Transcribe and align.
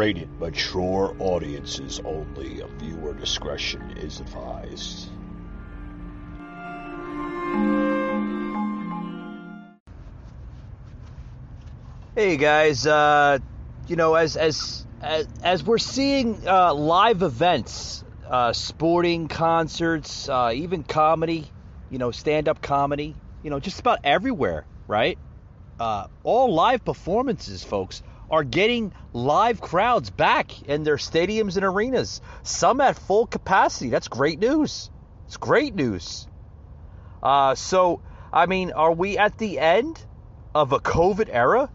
rated 0.00 0.30
mature 0.40 1.14
audiences 1.18 2.00
only. 2.06 2.62
Viewer 2.78 3.12
discretion 3.12 3.82
is 3.98 4.18
advised. 4.18 5.10
Hey 12.14 12.38
guys, 12.38 12.86
uh, 12.86 13.40
you 13.88 13.96
know, 13.96 14.14
as 14.14 14.38
as 14.38 14.86
as, 15.02 15.28
as 15.42 15.64
we're 15.64 15.76
seeing 15.76 16.48
uh, 16.48 16.72
live 16.72 17.20
events, 17.20 18.02
uh, 18.26 18.54
sporting 18.54 19.28
concerts, 19.28 20.30
uh, 20.30 20.52
even 20.54 20.82
comedy, 20.82 21.52
you 21.90 21.98
know, 21.98 22.10
stand-up 22.10 22.62
comedy, 22.62 23.16
you 23.42 23.50
know, 23.50 23.60
just 23.60 23.78
about 23.80 23.98
everywhere, 24.02 24.66
right? 24.88 25.18
Uh, 25.78 26.06
all 26.22 26.54
live 26.54 26.82
performances, 26.86 27.62
folks, 27.62 28.02
are 28.30 28.44
getting 28.44 28.92
live 29.12 29.60
crowds 29.60 30.10
back 30.10 30.62
in 30.62 30.84
their 30.84 30.96
stadiums 30.96 31.56
and 31.56 31.64
arenas. 31.64 32.20
Some 32.42 32.80
at 32.80 32.96
full 32.96 33.26
capacity. 33.26 33.90
That's 33.90 34.08
great 34.08 34.38
news. 34.38 34.90
It's 35.26 35.36
great 35.36 35.74
news. 35.74 36.26
Uh, 37.22 37.54
so, 37.54 38.00
I 38.32 38.46
mean, 38.46 38.72
are 38.72 38.92
we 38.92 39.18
at 39.18 39.36
the 39.38 39.58
end 39.58 40.00
of 40.54 40.72
a 40.72 40.78
COVID 40.78 41.28
era? 41.30 41.70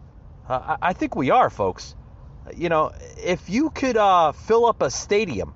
Uh, 0.48 0.76
I 0.80 0.92
think 0.92 1.14
we 1.16 1.30
are, 1.30 1.50
folks. 1.50 1.94
You 2.56 2.68
know, 2.68 2.92
if 3.22 3.50
you 3.50 3.70
could 3.70 3.96
uh, 3.96 4.32
fill 4.32 4.66
up 4.66 4.82
a 4.82 4.90
stadium, 4.90 5.54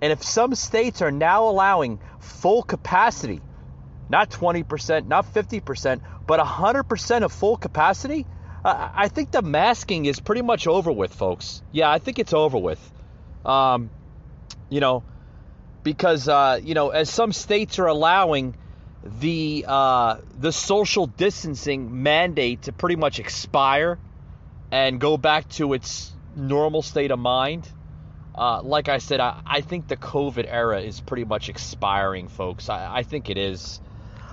and 0.00 0.12
if 0.12 0.22
some 0.22 0.54
states 0.54 1.02
are 1.02 1.10
now 1.10 1.48
allowing 1.48 2.00
full 2.20 2.62
capacity, 2.62 3.40
not 4.08 4.30
20%, 4.30 5.06
not 5.06 5.32
50%, 5.32 6.00
but 6.26 6.40
100% 6.40 7.22
of 7.22 7.32
full 7.32 7.56
capacity, 7.56 8.26
I 8.64 9.08
think 9.08 9.30
the 9.30 9.42
masking 9.42 10.06
is 10.06 10.20
pretty 10.20 10.42
much 10.42 10.66
over 10.66 10.90
with, 10.90 11.14
folks. 11.14 11.62
Yeah, 11.72 11.90
I 11.90 11.98
think 11.98 12.18
it's 12.18 12.32
over 12.32 12.58
with. 12.58 12.80
Um, 13.44 13.90
you 14.68 14.80
know, 14.80 15.04
because 15.82 16.28
uh, 16.28 16.60
you 16.62 16.74
know, 16.74 16.90
as 16.90 17.08
some 17.08 17.32
states 17.32 17.78
are 17.78 17.86
allowing 17.86 18.56
the 19.20 19.64
uh, 19.66 20.18
the 20.38 20.52
social 20.52 21.06
distancing 21.06 22.02
mandate 22.02 22.62
to 22.62 22.72
pretty 22.72 22.96
much 22.96 23.18
expire 23.20 23.98
and 24.70 25.00
go 25.00 25.16
back 25.16 25.48
to 25.50 25.72
its 25.72 26.12
normal 26.36 26.82
state 26.82 27.10
of 27.10 27.18
mind. 27.18 27.68
Uh, 28.34 28.62
like 28.62 28.88
I 28.88 28.98
said, 28.98 29.18
I, 29.18 29.40
I, 29.44 29.62
think 29.62 29.88
the 29.88 29.96
COVID 29.96 30.46
era 30.48 30.80
is 30.80 31.00
pretty 31.00 31.24
much 31.24 31.48
expiring, 31.48 32.28
folks. 32.28 32.68
I, 32.68 32.98
I 32.98 33.02
think 33.02 33.30
it 33.30 33.36
is. 33.36 33.80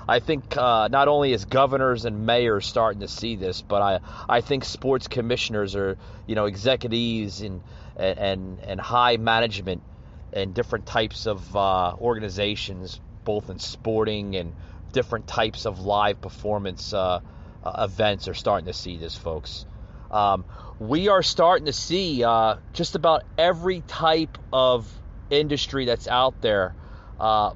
I 0.07 0.19
think 0.19 0.55
uh, 0.55 0.87
not 0.89 1.07
only 1.07 1.33
is 1.33 1.45
governors 1.45 2.05
and 2.05 2.25
mayors 2.25 2.65
starting 2.65 3.01
to 3.01 3.07
see 3.07 3.35
this, 3.35 3.61
but 3.61 3.81
I, 3.81 3.99
I 4.29 4.41
think 4.41 4.63
sports 4.63 5.07
commissioners 5.07 5.75
are, 5.75 5.97
you 6.27 6.35
know, 6.35 6.45
executives 6.45 7.41
and 7.41 7.61
and 7.97 8.59
and 8.59 8.79
high 8.79 9.17
management 9.17 9.81
and 10.33 10.53
different 10.53 10.85
types 10.85 11.25
of 11.25 11.55
uh, 11.55 11.95
organizations, 11.99 12.99
both 13.23 13.49
in 13.49 13.57
sporting 13.59 14.35
and 14.35 14.53
different 14.91 15.27
types 15.27 15.65
of 15.65 15.79
live 15.79 16.21
performance 16.21 16.93
uh, 16.93 17.19
uh, 17.63 17.85
events, 17.85 18.27
are 18.27 18.33
starting 18.33 18.65
to 18.65 18.73
see 18.73 18.97
this, 18.97 19.15
folks. 19.15 19.65
Um, 20.11 20.45
we 20.79 21.07
are 21.09 21.23
starting 21.23 21.65
to 21.65 21.73
see 21.73 22.23
uh, 22.23 22.57
just 22.73 22.95
about 22.95 23.23
every 23.37 23.81
type 23.81 24.37
of 24.53 24.91
industry 25.29 25.85
that's 25.85 26.07
out 26.07 26.41
there 26.41 26.75
uh, 27.19 27.53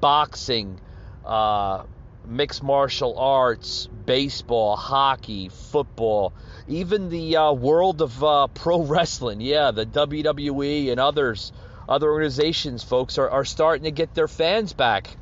boxing, 0.00 0.80
uh, 1.28 1.84
mixed 2.26 2.62
martial 2.62 3.18
arts, 3.18 3.86
baseball, 4.06 4.76
hockey, 4.76 5.50
football, 5.50 6.32
even 6.66 7.10
the 7.10 7.36
uh, 7.36 7.52
world 7.52 8.02
of 8.02 8.24
uh, 8.24 8.46
pro 8.48 8.82
wrestling. 8.84 9.40
Yeah, 9.40 9.70
the 9.70 9.86
WWE 9.86 10.90
and 10.90 10.98
others, 10.98 11.52
other 11.88 12.10
organizations, 12.10 12.82
folks, 12.82 13.18
are, 13.18 13.28
are 13.28 13.44
starting 13.44 13.84
to 13.84 13.90
get 13.90 14.14
their 14.14 14.28
fans 14.28 14.72
back. 14.72 15.16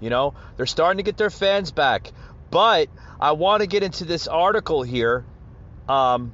You 0.00 0.10
know, 0.10 0.34
they're 0.56 0.66
starting 0.66 0.98
to 0.98 1.02
get 1.02 1.16
their 1.16 1.30
fans 1.30 1.72
back. 1.72 2.12
But 2.50 2.88
I 3.20 3.32
want 3.32 3.62
to 3.62 3.66
get 3.66 3.82
into 3.82 4.04
this 4.04 4.28
article 4.28 4.82
here 4.82 5.24
um, 5.88 6.32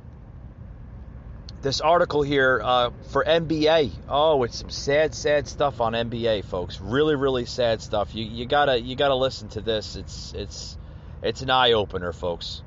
this 1.65 1.81
article 1.81 2.23
here 2.23 2.61
uh, 2.63 2.91
for 3.09 3.25
NBA. 3.25 3.91
Oh, 4.09 4.45
it's 4.45 4.59
some 4.59 4.71
sad, 4.71 5.15
sad 5.15 5.49
stuff 5.49 5.81
on 5.81 5.95
NBA, 5.95 6.45
folks. 6.45 6.81
Really, 6.81 7.17
really 7.17 7.47
sad 7.47 7.83
stuff. 7.83 8.15
You 8.15 8.25
you 8.25 8.47
gotta 8.47 8.81
you 8.81 8.95
gotta 8.95 9.17
listen 9.17 9.49
to 9.49 9.61
this. 9.61 9.97
It's 9.97 10.33
it's 10.35 10.79
it's 11.23 11.43
an 11.43 11.51
eye 11.51 11.73
opener, 11.73 12.13
folks. 12.13 12.63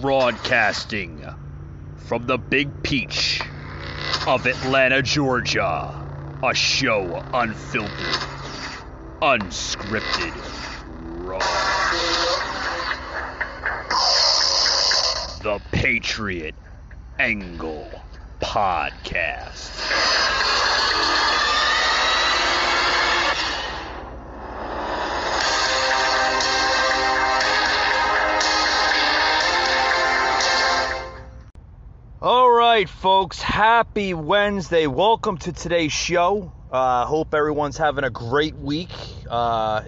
Broadcasting 0.00 1.24
from 1.96 2.26
the 2.26 2.36
Big 2.36 2.82
Peach 2.82 3.40
of 4.26 4.46
Atlanta, 4.46 5.02
Georgia. 5.02 6.02
A 6.42 6.54
show 6.54 7.24
unfiltered, 7.32 8.20
unscripted, 9.22 10.34
raw. 11.26 11.38
the 15.42 15.60
Patriot 15.70 16.56
Angle 17.18 17.88
Podcast. 18.40 19.70
All 32.20 32.50
right, 32.50 32.86
folks, 32.86 33.40
happy 33.40 34.12
Wednesday. 34.12 34.86
Welcome 34.86 35.38
to 35.38 35.52
today's 35.52 35.92
show. 35.92 36.52
Uh, 36.70 37.06
hope 37.06 37.32
everyone's 37.32 37.78
having 37.78 38.04
a 38.04 38.10
great 38.10 38.56
week. 38.56 38.90
Uh, 39.30 39.84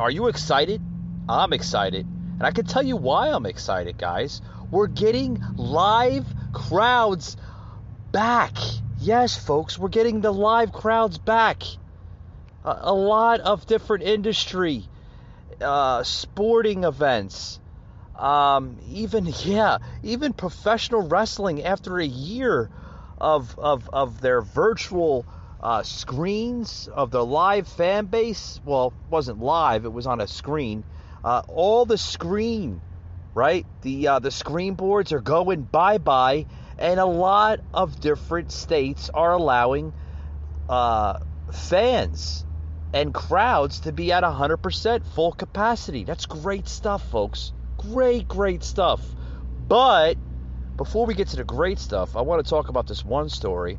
are 0.00 0.10
you 0.10 0.26
excited? 0.26 0.82
I'm 1.28 1.52
excited. 1.52 2.06
And 2.06 2.42
I 2.42 2.50
can 2.50 2.66
tell 2.66 2.82
you 2.82 2.96
why 2.96 3.28
I'm 3.28 3.46
excited, 3.46 3.98
guys. 3.98 4.42
We're 4.72 4.88
getting 4.88 5.40
live 5.54 6.26
crowds 6.56 7.36
back. 8.12 8.56
Yes, 8.98 9.36
folks, 9.36 9.78
we're 9.78 9.90
getting 9.90 10.22
the 10.22 10.32
live 10.32 10.72
crowds 10.72 11.18
back. 11.18 11.62
A, 12.64 12.78
a 12.80 12.94
lot 12.94 13.40
of 13.40 13.66
different 13.66 14.04
industry, 14.04 14.88
uh, 15.60 16.02
sporting 16.02 16.84
events, 16.84 17.60
um, 18.18 18.78
even 18.88 19.26
yeah, 19.44 19.78
even 20.02 20.32
professional 20.32 21.02
wrestling 21.02 21.62
after 21.62 21.98
a 21.98 22.06
year 22.06 22.70
of 23.18 23.54
of 23.58 23.90
of 23.92 24.22
their 24.22 24.40
virtual 24.40 25.26
uh, 25.60 25.82
screens 25.82 26.88
of 26.90 27.10
the 27.10 27.24
live 27.24 27.68
fan 27.68 28.06
base. 28.06 28.60
Well, 28.64 28.94
it 29.04 29.10
wasn't 29.10 29.40
live; 29.40 29.84
it 29.84 29.92
was 29.92 30.06
on 30.06 30.22
a 30.22 30.26
screen. 30.26 30.84
Uh, 31.22 31.42
all 31.48 31.84
the 31.84 31.98
screen 31.98 32.80
right? 33.36 33.66
The 33.82 34.08
uh, 34.08 34.18
the 34.18 34.30
screen 34.30 34.74
boards 34.74 35.12
are 35.12 35.20
going 35.20 35.62
bye 35.62 35.98
bye, 35.98 36.46
and 36.78 36.98
a 36.98 37.04
lot 37.04 37.60
of 37.74 38.00
different 38.00 38.50
states 38.50 39.10
are 39.12 39.34
allowing 39.34 39.92
uh, 40.70 41.18
fans 41.52 42.46
and 42.94 43.12
crowds 43.12 43.80
to 43.80 43.92
be 43.92 44.10
at 44.10 44.22
100% 44.24 45.04
full 45.14 45.32
capacity. 45.32 46.04
That's 46.04 46.24
great 46.24 46.66
stuff, 46.66 47.06
folks. 47.10 47.52
Great, 47.76 48.26
great 48.26 48.64
stuff. 48.64 49.02
But 49.68 50.16
before 50.78 51.04
we 51.04 51.12
get 51.12 51.28
to 51.28 51.36
the 51.36 51.44
great 51.44 51.78
stuff, 51.78 52.16
I 52.16 52.22
want 52.22 52.42
to 52.42 52.48
talk 52.48 52.70
about 52.70 52.86
this 52.86 53.04
one 53.04 53.28
story. 53.28 53.78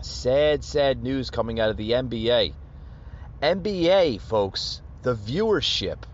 Sad, 0.00 0.62
sad 0.62 1.02
news 1.02 1.30
coming 1.30 1.58
out 1.58 1.70
of 1.70 1.76
the 1.76 1.90
NBA. 1.90 2.52
NBA, 3.42 4.20
folks, 4.20 4.80
the 5.02 5.16
viewership 5.16 6.04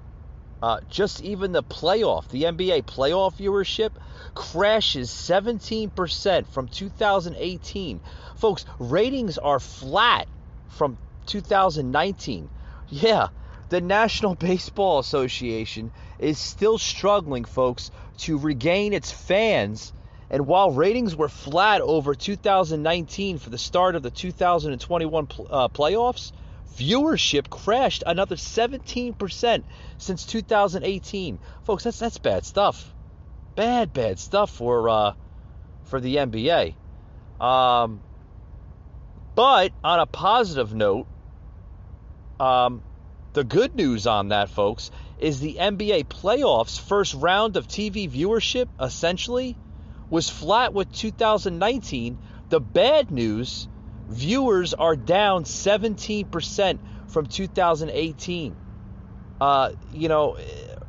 uh, 0.63 0.79
just 0.89 1.21
even 1.23 1.51
the 1.51 1.63
playoff, 1.63 2.29
the 2.29 2.45
NBA 2.45 2.85
playoff 2.85 3.35
viewership 3.35 3.91
crashes 4.35 5.11
17% 5.11 6.47
from 6.47 6.69
2018. 6.69 8.01
Folks, 8.37 8.65
ratings 8.79 9.39
are 9.39 9.59
flat 9.59 10.29
from 10.69 10.97
2019. 11.27 12.49
Yeah, 12.89 13.29
the 13.71 13.81
National 13.81 14.35
Baseball 14.37 15.01
Association 15.01 15.91
is 16.21 16.39
still 16.39 16.79
struggling, 16.79 17.45
folks, 17.45 17.91
to 18.19 18.39
regain 18.39 18.93
its 18.93 19.11
fans. 19.11 19.93
And 20.31 20.47
while 20.47 20.71
ratings 20.71 21.17
were 21.17 21.29
flat 21.29 21.81
over 21.81 22.15
2019 22.15 23.39
for 23.39 23.51
the 23.51 23.59
start 23.59 23.97
of 23.97 24.03
the 24.05 24.11
2021 24.11 25.29
uh, 25.51 25.69
playoffs, 25.69 26.31
viewership 26.79 27.51
crashed 27.51 28.03
another 28.07 28.37
17% 28.37 29.65
since 29.99 30.27
2018. 30.27 31.39
Folks, 31.65 31.85
that's 31.85 31.99
that's 31.99 32.19
bad 32.19 32.45
stuff. 32.45 32.93
Bad, 33.55 33.93
bad 33.93 34.19
stuff 34.19 34.51
for 34.51 34.89
uh, 34.89 35.13
for 35.85 36.01
the 36.01 36.17
NBA. 36.17 36.75
Um, 37.41 38.01
but 39.35 39.73
on 39.83 40.01
a 40.01 40.07
positive 40.07 40.75
note, 40.75 41.07
um, 42.39 42.83
the 43.33 43.45
good 43.45 43.75
news 43.75 44.07
on 44.07 44.29
that, 44.29 44.51
folks, 44.51 44.91
is 45.19 45.41
the 45.41 45.57
NBA 45.61 46.07
playoffs' 46.07 46.81
first 46.81 47.15
round 47.15 47.57
of 47.57 47.67
TV 47.67 48.11
viewership 48.11 48.69
essentially 48.81 49.57
was 50.11 50.29
flat 50.29 50.75
with 50.75 50.93
2019. 50.93 52.19
The 52.51 52.61
bad 52.61 53.11
news 53.11 53.69
viewers 54.13 54.75
are 54.75 54.97
down 54.97 55.45
17% 55.45 56.79
from 57.09 57.27
2018. 57.27 58.57
Uh, 59.41 59.71
you 59.93 60.09
know, 60.09 60.37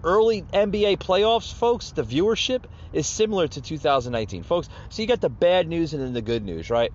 early 0.03 0.41
NBA 0.41 0.97
playoffs, 0.97 1.51
folks, 1.51 1.91
the 1.91 2.03
viewership 2.03 2.65
is 2.91 3.07
similar 3.07 3.47
to 3.47 3.61
2019, 3.61 4.43
folks. 4.43 4.69
So 4.89 5.01
you 5.01 5.07
got 5.07 5.21
the 5.21 5.29
bad 5.29 5.67
news 5.67 5.93
and 5.93 6.03
then 6.03 6.13
the 6.13 6.21
good 6.21 6.43
news, 6.43 6.69
right? 6.69 6.91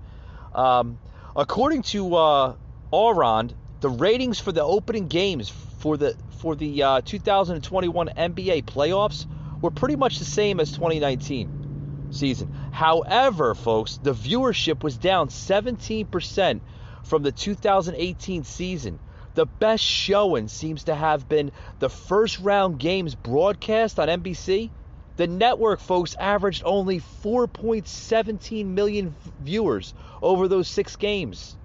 Um, 0.55 0.99
according 1.35 1.83
to 1.83 2.15
uh, 2.15 2.55
Aurond, 2.93 3.55
the 3.81 3.91
ratings 3.91 4.39
for 4.41 4.53
the 4.53 4.63
opening 4.63 5.09
games 5.09 5.49
for 5.49 5.97
the 5.97 6.17
for 6.41 6.55
the 6.55 6.83
uh, 6.83 7.01
2021 7.05 8.11
NBA 8.17 8.65
playoffs 8.65 9.27
were 9.61 9.71
pretty 9.71 9.97
much 9.97 10.19
the 10.19 10.25
same 10.25 10.61
as 10.61 10.71
2019 10.73 12.09
season. 12.11 12.49
However, 12.79 13.57
folks, 13.57 13.99
the 14.01 14.13
viewership 14.13 14.85
was 14.85 14.97
down 14.97 15.31
17% 15.31 16.61
from 17.03 17.25
the 17.25 17.33
2018 17.33 18.45
season. 18.45 19.01
The 19.35 19.47
best 19.47 19.83
showing 19.83 20.47
seems 20.47 20.85
to 20.85 20.95
have 20.95 21.29
been 21.29 21.51
the 21.81 21.89
first 21.89 22.39
round 22.39 22.79
games 22.79 23.17
broadcast 23.17 23.99
on 23.99 24.07
NBC. 24.07 24.71
The 25.17 25.27
network, 25.27 25.81
folks, 25.81 26.15
averaged 26.21 26.63
only 26.65 27.01
4.17 27.01 28.67
million 28.67 29.17
viewers 29.41 29.93
over 30.23 30.47
those 30.47 30.69
six 30.69 30.95
games. 30.95 31.57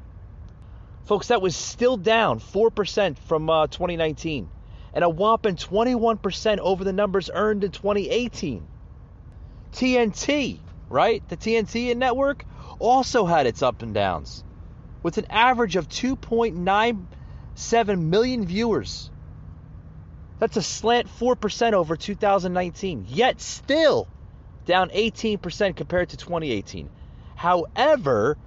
Folks, 1.06 1.28
that 1.28 1.44
was 1.44 1.56
still 1.56 1.96
down 1.96 2.40
4% 2.40 3.20
from 3.20 3.52
uh, 3.52 3.68
2019 3.68 4.50
and 4.96 5.04
a 5.04 5.10
whopping 5.10 5.58
21% 5.58 6.58
over 6.58 6.84
the 6.84 6.92
numbers 6.92 7.30
earned 7.32 7.64
in 7.64 7.70
2018. 7.70 8.66
TNT, 9.74 10.60
right? 10.94 11.28
The 11.28 11.36
TNT 11.36 11.98
network 11.98 12.46
also 12.78 13.26
had 13.26 13.48
its 13.48 13.64
up 13.64 13.82
and 13.82 13.96
downs 13.96 14.44
with 15.02 15.18
an 15.18 15.26
average 15.30 15.76
of 15.76 15.90
2.97 15.90 18.02
million 18.02 18.46
viewers. 18.46 19.10
That's 20.40 20.56
a 20.56 20.62
slant 20.62 21.08
4% 21.08 21.74
over 21.74 21.96
2019, 21.96 23.08
yet 23.10 23.42
still 23.42 24.08
down 24.66 24.92
18% 24.92 25.76
compared 25.76 26.10
to 26.10 26.18
2018. 26.18 26.90
However, 27.36 28.38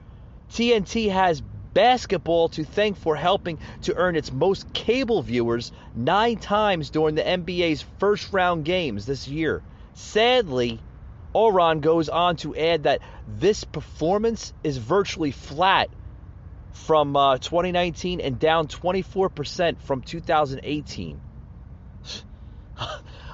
TNT 0.52 1.10
has 1.10 1.42
basketball 1.74 2.48
to 2.50 2.62
thank 2.64 2.96
for 2.96 3.16
helping 3.16 3.58
to 3.82 3.96
earn 3.96 4.14
its 4.14 4.32
most 4.32 4.72
cable 4.72 5.20
viewers 5.20 5.72
nine 5.94 6.36
times 6.36 6.90
during 6.90 7.16
the 7.16 7.22
NBA's 7.22 7.84
first 7.98 8.32
round 8.32 8.64
games 8.64 9.04
this 9.04 9.26
year. 9.26 9.62
Sadly, 9.94 10.78
Aurond 11.36 11.82
goes 11.82 12.08
on 12.08 12.36
to 12.36 12.56
add 12.56 12.84
that 12.84 13.02
this 13.28 13.64
performance 13.64 14.54
is 14.64 14.78
virtually 14.78 15.32
flat 15.32 15.90
from 16.72 17.14
uh, 17.14 17.36
2019 17.36 18.20
and 18.22 18.38
down 18.38 18.68
24% 18.68 19.82
from 19.82 20.00
2018. 20.00 21.20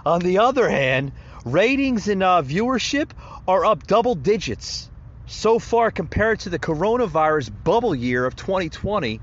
On 0.04 0.20
the 0.20 0.38
other 0.38 0.68
hand, 0.68 1.12
ratings 1.44 2.08
and 2.08 2.24
uh, 2.24 2.42
viewership 2.42 3.10
are 3.46 3.64
up 3.64 3.86
double 3.86 4.16
digits 4.16 4.90
so 5.26 5.60
far 5.60 5.92
compared 5.92 6.40
to 6.40 6.50
the 6.50 6.58
coronavirus 6.58 7.52
bubble 7.62 7.94
year 7.94 8.26
of 8.26 8.34
2020, 8.34 9.20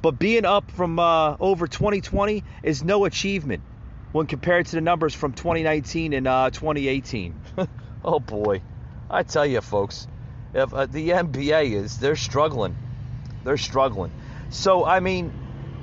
but 0.00 0.18
being 0.18 0.46
up 0.46 0.70
from 0.70 0.98
uh, 0.98 1.36
over 1.38 1.66
2020 1.66 2.42
is 2.62 2.82
no 2.82 3.04
achievement 3.04 3.62
when 4.12 4.26
compared 4.26 4.64
to 4.64 4.76
the 4.76 4.80
numbers 4.80 5.12
from 5.12 5.34
2019 5.34 6.14
and 6.14 6.26
uh, 6.26 6.48
2018. 6.48 7.34
oh 8.04 8.20
boy, 8.20 8.62
I 9.10 9.22
tell 9.22 9.46
you, 9.46 9.60
folks, 9.60 10.06
if 10.54 10.72
uh, 10.72 10.86
the 10.86 11.10
NBA 11.10 11.72
is 11.72 11.98
they're 11.98 12.16
struggling, 12.16 12.76
they're 13.44 13.56
struggling. 13.56 14.12
So 14.50 14.84
I 14.84 15.00
mean, 15.00 15.32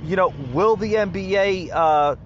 you 0.04 0.16
know, 0.16 0.32
will 0.52 0.76
the 0.76 0.94
NBA 0.94 1.70
uh, 1.72 2.16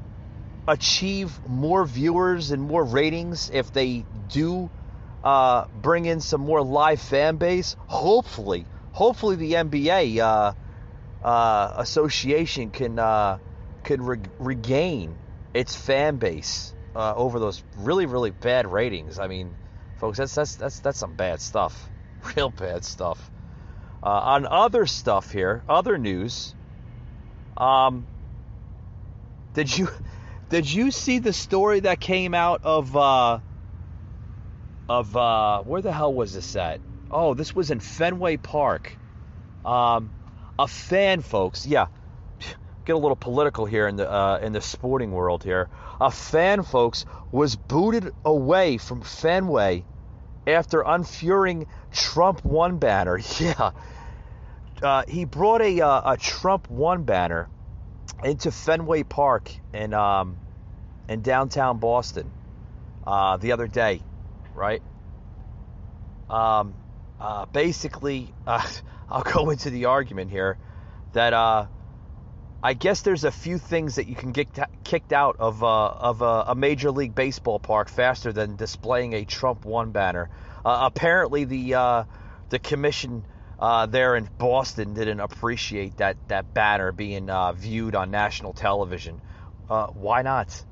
achieve 0.67 1.39
more 1.47 1.85
viewers 1.85 2.51
and 2.51 2.63
more 2.63 2.85
ratings 2.85 3.51
if 3.53 3.73
they 3.73 4.05
do? 4.29 4.71
uh, 5.23 5.67
bring 5.83 6.07
in 6.07 6.21
some 6.21 6.41
more 6.41 6.63
live 6.63 7.01
fan 7.01 7.37
base. 7.37 7.77
Hopefully, 7.87 8.67
hopefully 8.93 9.37
the 9.37 9.53
NBA 9.55 10.19
uh, 10.19 10.53
uh, 11.27 11.75
association 11.77 12.71
can 12.71 12.99
uh, 12.99 13.39
can 13.85 14.03
re- 14.03 14.19
regain 14.39 15.17
its 15.53 15.77
fan 15.77 16.17
base 16.17 16.75
over 16.95 17.39
those 17.39 17.63
really 17.79 18.07
really 18.07 18.31
bad 18.31 18.71
ratings. 18.71 19.19
I 19.19 19.29
mean, 19.29 19.55
folks, 20.00 20.19
that's 20.19 20.35
that's 20.35 20.56
that's 20.56 20.81
that's 20.81 20.99
some 20.99 21.14
bad 21.14 21.41
stuff, 21.41 21.88
real 22.37 22.49
bad 22.49 22.85
stuff. 22.85 23.31
Uh, 24.02 24.08
on 24.08 24.47
other 24.47 24.87
stuff 24.87 25.31
here, 25.31 25.62
other 25.69 25.99
news. 25.99 26.55
Um, 27.56 28.06
did 29.52 29.76
you 29.76 29.88
did 30.49 30.70
you 30.73 30.91
see 30.91 31.19
the 31.19 31.35
story 31.35 31.81
that 31.81 32.00
came 32.00 32.35
out 32.35 32.62
of 32.64 32.97
uh, 32.97 33.38
of 34.88 35.17
uh, 35.17 35.62
where 35.62 35.82
the 35.82 35.93
hell 35.93 36.12
was 36.12 36.32
this 36.32 36.56
at? 36.56 36.81
Oh, 37.11 37.35
this 37.35 37.55
was 37.55 37.70
in 37.70 37.81
Fenway 37.81 38.38
Park. 38.38 38.96
Um, 39.64 40.11
a 40.58 40.67
fan, 40.67 41.20
folks. 41.20 41.67
Yeah, 41.67 41.87
get 42.85 42.94
a 42.94 42.99
little 42.99 43.17
political 43.17 43.67
here 43.67 43.87
in 43.88 43.97
the 43.97 44.11
uh, 44.11 44.38
in 44.43 44.53
the 44.53 44.61
sporting 44.61 45.12
world 45.12 45.44
here. 45.44 45.69
A 46.00 46.11
fan, 46.11 46.62
folks, 46.62 47.06
was 47.31 47.56
booted 47.56 48.12
away 48.25 48.79
from 48.79 49.03
Fenway 49.03 49.85
after 50.47 50.82
unfurling 50.82 51.67
Trump 51.93 52.44
won 52.44 52.79
banner. 52.79 53.19
Yeah, 53.41 53.71
uh, 54.82 55.05
he 55.06 55.25
brought 55.25 55.61
a 55.62 55.81
uh, 55.81 56.12
a 56.12 56.17
Trump 56.17 56.71
won 56.71 57.05
banner 57.05 57.49
into 58.25 58.50
Fenway 58.50 59.03
Park 59.03 59.50
in 59.73 59.94
um, 59.94 60.37
in 61.09 61.23
downtown 61.23 61.79
Boston 61.79 62.31
uh, 63.06 63.37
the 63.37 63.53
other 63.53 63.67
day 63.67 64.03
right? 64.55 64.82
Um, 66.29 66.75
uh, 67.19 67.47
basically, 67.47 68.32
I'll 68.47 69.23
go 69.23 69.50
into 69.50 69.71
the 69.71 69.87
argument 69.87 70.31
here 70.31 70.59
that 71.12 71.32
uh, 71.32 71.67
I 72.62 72.75
guess 72.75 73.01
there's 73.03 73.25
a 73.25 73.31
few 73.31 73.57
things 73.59 73.95
that 73.95 74.07
you 74.07 74.15
can 74.15 74.32
get 74.32 74.53
t- 74.53 74.63
kicked 74.84 75.13
out 75.13 75.37
of 75.39 75.65
uh, 75.65 75.87
of 75.89 76.20
a, 76.20 76.44
a, 76.49 76.55
major 76.55 76.91
league 76.91 77.15
baseball 77.15 77.58
park 77.58 77.89
faster 77.89 78.32
than 78.32 78.56
displaying 78.56 79.15
a 79.15 79.25
Trump 79.25 79.65
won 79.65 79.93
banner. 79.93 80.29
Uh, 80.65 80.81
apparently, 80.82 81.44
the 81.44 81.75
uh, 81.75 82.05
the 82.51 82.58
commission 82.58 83.25
there 83.89 84.17
in 84.17 84.29
Boston 84.37 84.93
didn't 84.93 85.20
appreciate 85.20 85.96
that 85.99 86.17
that 86.29 86.53
banner 86.53 86.93
being 86.93 87.31
viewed 87.55 87.94
on 87.94 88.11
national 88.11 88.53
television. 88.53 89.23
why 89.69 90.20
not? 90.20 90.65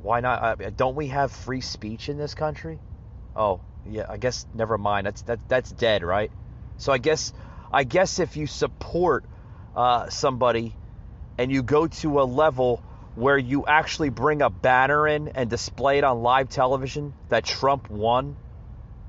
Why 0.00 0.20
not? 0.20 0.76
don't 0.76 0.94
we 0.94 1.08
have 1.08 1.32
free 1.32 1.60
speech 1.60 2.08
in 2.08 2.18
this 2.18 2.34
country? 2.34 2.78
Oh, 3.34 3.60
yeah, 3.88 4.06
I 4.08 4.16
guess 4.16 4.46
never 4.54 4.78
mind. 4.78 5.06
That's 5.06 5.22
that 5.22 5.48
that's 5.48 5.72
dead, 5.72 6.04
right? 6.04 6.30
So 6.76 6.92
I 6.92 6.98
guess 6.98 7.32
I 7.72 7.82
guess 7.84 8.20
if 8.20 8.36
you 8.36 8.46
support 8.46 9.24
uh, 9.74 10.08
somebody 10.08 10.76
and 11.42 11.50
you 11.50 11.60
go 11.64 11.88
to 11.88 12.20
a 12.20 12.22
level 12.22 12.80
where 13.16 13.36
you 13.36 13.66
actually 13.66 14.10
bring 14.10 14.42
a 14.42 14.48
banner 14.48 15.08
in 15.08 15.26
and 15.26 15.50
display 15.50 15.98
it 15.98 16.04
on 16.04 16.22
live 16.22 16.48
television 16.48 17.12
that 17.30 17.44
Trump 17.44 17.90
won, 17.90 18.36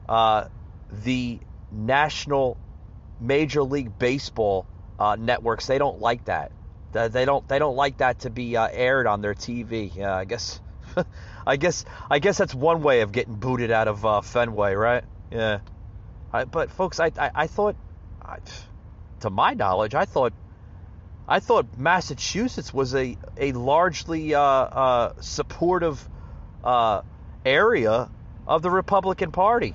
uh, 0.09 0.45
the 1.03 1.39
national 1.71 2.57
Major 3.19 3.61
League 3.61 3.99
Baseball 3.99 4.65
uh, 4.97 5.15
networks 5.15 5.67
they 5.67 5.77
don't 5.77 5.99
like 5.99 6.25
that. 6.25 6.51
They 6.91 7.23
don't 7.25 7.47
they 7.47 7.59
don't 7.59 7.75
like 7.75 7.97
that 7.97 8.21
to 8.21 8.31
be 8.31 8.57
uh, 8.57 8.67
aired 8.71 9.05
on 9.05 9.21
their 9.21 9.35
TV. 9.35 10.03
I 10.03 10.25
guess 10.25 10.59
I 11.45 11.57
guess 11.57 11.85
I 12.09 12.17
guess 12.17 12.39
that's 12.39 12.55
one 12.55 12.81
way 12.81 13.01
of 13.01 13.11
getting 13.11 13.35
booted 13.35 13.69
out 13.69 13.87
of 13.87 14.03
uh, 14.03 14.21
Fenway, 14.21 14.73
right? 14.73 15.03
Yeah. 15.31 15.59
I, 16.31 16.45
but 16.45 16.71
folks, 16.71 16.99
I 16.99 17.11
I, 17.15 17.31
I 17.35 17.47
thought, 17.47 17.75
to 19.19 19.29
my 19.29 19.53
knowledge, 19.53 19.93
I 19.93 20.05
thought 20.05 20.33
I 21.27 21.39
thought 21.39 21.77
Massachusetts 21.77 22.73
was 22.73 22.93
a 22.95 23.17
a 23.37 23.53
largely 23.53 24.35
uh, 24.35 24.41
uh, 24.41 25.13
supportive 25.21 26.07
uh, 26.63 27.01
area 27.45 28.09
of 28.45 28.61
the 28.61 28.69
Republican 28.69 29.31
Party. 29.31 29.73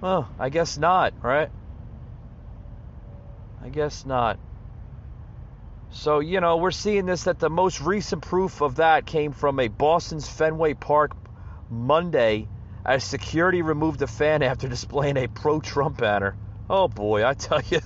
Well, 0.00 0.28
I 0.38 0.48
guess 0.48 0.76
not, 0.78 1.14
right? 1.22 1.48
I 3.62 3.68
guess 3.68 4.04
not. 4.04 4.38
So, 5.90 6.20
you 6.20 6.40
know, 6.40 6.56
we're 6.56 6.72
seeing 6.72 7.06
this 7.06 7.24
that 7.24 7.38
the 7.38 7.50
most 7.50 7.80
recent 7.80 8.22
proof 8.22 8.62
of 8.62 8.76
that 8.76 9.06
came 9.06 9.32
from 9.32 9.60
a 9.60 9.68
Boston's 9.68 10.28
Fenway 10.28 10.74
Park 10.74 11.12
Monday 11.70 12.48
as 12.84 13.04
security 13.04 13.62
removed 13.62 14.02
a 14.02 14.06
fan 14.06 14.42
after 14.42 14.68
displaying 14.76 15.16
a 15.16 15.28
pro 15.28 15.60
Trump 15.60 15.98
banner. 15.98 16.34
Oh 16.68 16.88
boy, 16.88 17.24
I 17.24 17.34
tell 17.34 17.60
you, 17.60 17.80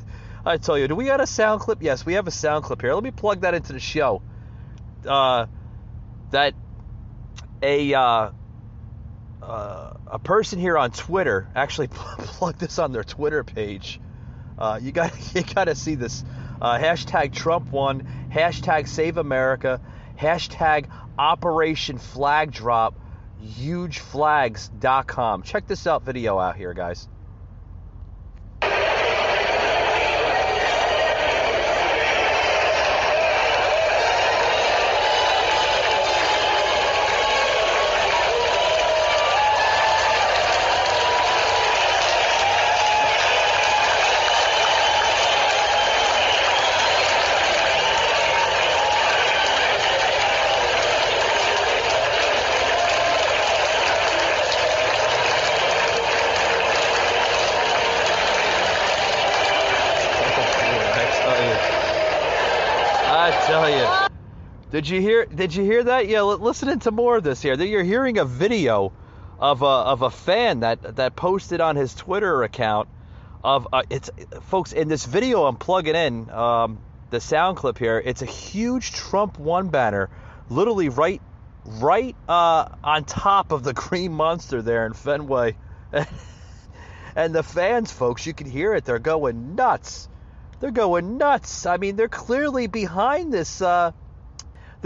I 0.47 0.57
tell 0.59 0.79
you, 0.79 0.87
do 0.87 0.95
we 0.95 1.09
have 1.09 1.21
a 1.21 1.27
sound 1.27 1.61
clip? 1.61 1.83
Yes, 1.83 2.07
we 2.07 2.15
have 2.15 2.29
a 2.29 2.31
sound 2.31 2.65
clip 2.65 2.81
here. 2.81 2.95
Let 2.95 3.03
me 3.03 3.11
plug 3.11 3.41
that 3.41 3.55
into 3.55 3.73
the 3.73 3.81
show. 3.81 4.23
Uh, 5.05 5.47
that 6.31 6.55
a 7.63 7.95
uh, 7.95 8.31
uh, 9.43 9.95
a 10.07 10.21
person 10.21 10.61
here 10.61 10.79
on 10.79 10.93
Twitter 10.93 11.49
actually 11.55 11.89
plugged 11.89 12.61
this 12.61 12.79
on 12.79 12.93
their 12.93 13.03
Twitter 13.03 13.43
page. 13.43 14.01
Uh, 14.57 14.79
you 14.81 14.93
got 14.93 15.13
you 15.35 15.43
got 15.43 15.65
to 15.65 15.75
see 15.75 15.97
this. 15.97 16.25
Uh, 16.61 16.79
hashtag 16.79 17.35
Trump 17.35 17.73
won. 17.73 18.07
Hashtag 18.33 18.87
Save 18.87 19.17
America. 19.19 19.81
Hashtag 20.17 20.87
Operation 21.19 21.99
Flag 21.99 22.53
Drop. 22.53 22.95
HugeFlags.com. 23.43 25.43
Check 25.43 25.67
this 25.67 25.87
out 25.87 26.05
video 26.05 26.39
out 26.39 26.57
here, 26.57 26.73
guys. 26.73 27.07
Did 64.77 64.91
you 64.91 65.01
hear? 65.01 65.25
Did 65.25 65.55
you 65.55 65.65
hear 65.65 65.85
that? 65.85 66.07
Yeah, 66.07 66.21
listening 66.21 66.81
to 66.81 66.91
more 66.91 67.17
of 67.17 67.25
this 67.25 67.41
here. 67.41 67.55
You're 67.55 67.83
hearing 67.83 68.19
a 68.19 68.27
video 68.27 68.93
of 69.41 69.63
a 69.63 69.65
of 69.65 70.03
a 70.03 70.11
fan 70.11 70.61
that 70.61 70.97
that 70.97 71.17
posted 71.17 71.63
on 71.63 71.77
his 71.77 71.95
Twitter 71.95 72.43
account 72.43 72.87
of 73.43 73.69
uh, 73.73 73.85
it's 73.89 74.11
folks 74.43 74.75
in 74.75 74.89
this 74.89 75.07
video 75.07 75.47
I'm 75.47 75.57
plugging 75.57 75.95
in 75.95 76.29
um, 76.29 76.79
the 77.09 77.23
sound 77.23 77.57
clip 77.57 77.79
here. 77.79 78.03
It's 78.05 78.21
a 78.21 78.27
huge 78.27 78.93
Trump 78.93 79.39
won 79.39 79.69
banner, 79.69 80.11
literally 80.51 80.91
right 80.91 81.23
right 81.65 82.15
uh, 82.29 82.69
on 82.85 83.05
top 83.05 83.53
of 83.53 83.63
the 83.63 83.73
Green 83.83 84.13
Monster 84.13 84.61
there 84.61 84.85
in 84.85 84.93
Fenway. 84.93 85.57
and 87.17 87.35
the 87.35 87.43
fans, 87.43 87.93
folks, 87.93 88.27
you 88.27 88.35
can 88.35 88.51
hear 88.51 88.75
it. 88.75 88.85
They're 88.85 88.99
going 88.99 89.55
nuts 89.55 90.11
they're 90.61 90.71
going 90.71 91.19
nuts. 91.19 91.67
I 91.67 91.77
mean, 91.77 91.97
they're 91.97 92.09
clearly 92.09 92.67
behind 92.67 93.33
this 93.33 93.61
uh, 93.61 93.93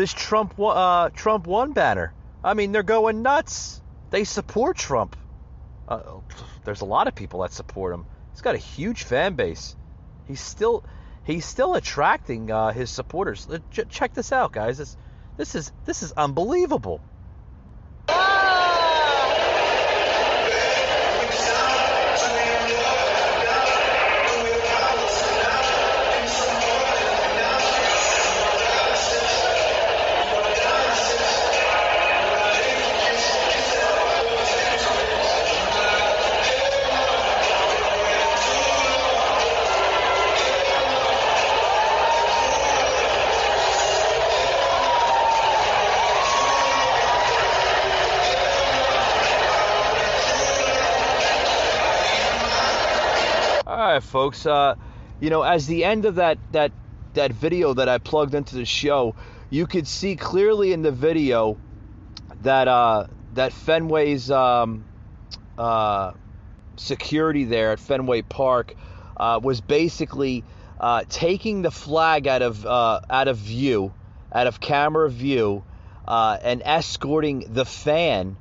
this 0.01 0.15
Trump 0.15 0.59
uh, 0.59 1.11
Trump 1.11 1.47
won 1.47 1.73
banner. 1.73 2.15
I 2.43 2.55
mean, 2.55 2.73
they're 2.73 2.83
going 2.83 3.21
nuts. 3.21 3.83
They 4.09 4.25
support 4.25 4.79
Trump. 4.79 5.15
Uh, 5.87 6.21
there's 6.65 6.81
a 6.81 6.87
lot 6.87 7.07
of 7.07 7.15
people 7.15 7.43
that 7.43 7.53
support 7.53 7.93
him. 7.93 8.07
He's 8.33 8.41
got 8.41 8.55
a 8.55 8.59
huge 8.59 9.03
fan 9.03 9.35
base. 9.35 9.77
He's 10.27 10.41
still 10.41 10.85
he's 11.25 11.45
still 11.45 11.75
attracting 11.75 12.51
uh, 12.51 12.73
his 12.73 12.89
supporters. 12.89 13.47
Check 13.91 14.15
this 14.15 14.33
out, 14.33 14.53
guys. 14.53 14.79
This, 14.79 14.97
this 15.37 15.55
is 15.55 15.71
this 15.85 16.03
is 16.03 16.13
unbelievable. 16.13 17.03
Folks. 54.11 54.45
Uh, 54.45 54.75
you 55.21 55.31
know, 55.31 55.43
as 55.43 55.67
the 55.67 55.85
end 55.85 56.05
of 56.05 56.17
that 56.17 56.39
that 56.53 56.73
that 57.15 57.33
video 57.33 57.75
that 57.75 57.89
I 57.89 57.99
plugged 57.99 58.35
into 58.35 58.57
the 58.57 58.65
show, 58.65 59.15
you 59.49 59.67
could 59.67 59.87
see 59.87 60.17
clearly 60.17 60.73
in 60.73 60.83
the 60.83 60.93
video 60.93 61.57
that 62.43 62.69
uh, 62.69 63.07
that 63.35 63.53
Fenway's 63.53 64.31
um, 64.31 64.85
uh, 65.57 66.13
security 66.77 67.45
there 67.45 67.73
at 67.73 67.81
Fenway 67.81 68.23
Park 68.23 68.75
uh, 69.17 69.41
was 69.43 69.61
basically 69.61 70.45
uh, 70.79 71.05
taking 71.09 71.63
the 71.63 71.71
flag 71.71 72.27
out 72.27 72.43
of 72.43 72.67
uh, 72.67 73.01
out 73.09 73.29
of 73.29 73.37
view, 73.37 73.93
out 74.33 74.47
of 74.47 74.61
camera 74.61 75.09
view, 75.09 75.65
and 76.07 76.63
escorting 76.65 77.45
the 77.49 77.65
fan 77.65 78.37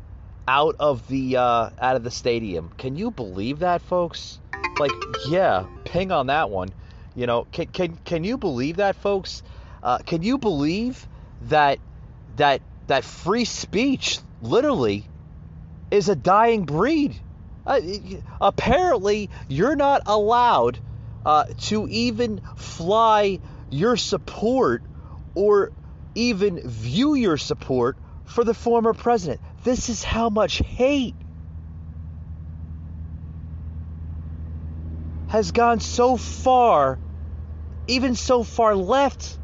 out 0.47 0.77
of 0.79 1.07
the 1.07 1.37
out 1.37 1.95
of 1.95 2.03
the 2.03 2.11
stadium. 2.11 2.71
Can 2.77 2.95
you 2.95 3.11
believe 3.11 3.59
that, 3.59 3.81
folks? 3.81 4.39
Like 4.77 4.95
yeah, 5.21 5.65
ping 5.83 6.11
on 6.11 6.27
that 6.27 6.49
one. 6.49 6.69
You 7.15 7.27
know, 7.27 7.45
can 7.51 7.67
can 7.67 7.97
can 8.05 8.23
you 8.23 8.37
believe 8.37 8.77
that, 8.77 8.95
folks? 8.95 9.43
Uh, 9.83 9.97
can 9.99 10.23
you 10.23 10.37
believe 10.37 11.07
that 11.43 11.79
that 12.37 12.61
that 12.87 13.03
free 13.03 13.45
speech 13.45 14.19
literally 14.41 15.05
is 15.91 16.09
a 16.09 16.15
dying 16.15 16.65
breed? 16.65 17.19
Uh, 17.65 17.81
apparently, 18.41 19.29
you're 19.47 19.75
not 19.75 20.01
allowed 20.05 20.79
uh, 21.25 21.45
to 21.57 21.87
even 21.89 22.41
fly 22.55 23.39
your 23.69 23.97
support 23.97 24.81
or 25.35 25.71
even 26.15 26.59
view 26.67 27.13
your 27.13 27.37
support 27.37 27.97
for 28.25 28.43
the 28.43 28.53
former 28.53 28.93
president. 28.93 29.41
This 29.63 29.89
is 29.89 30.03
how 30.03 30.29
much 30.29 30.57
hate 30.59 31.15
has 35.29 35.51
gone 35.51 35.79
so 35.79 36.17
far, 36.17 36.99
even 37.87 38.15
so 38.15 38.43
far 38.43 38.75
left, 38.75 39.37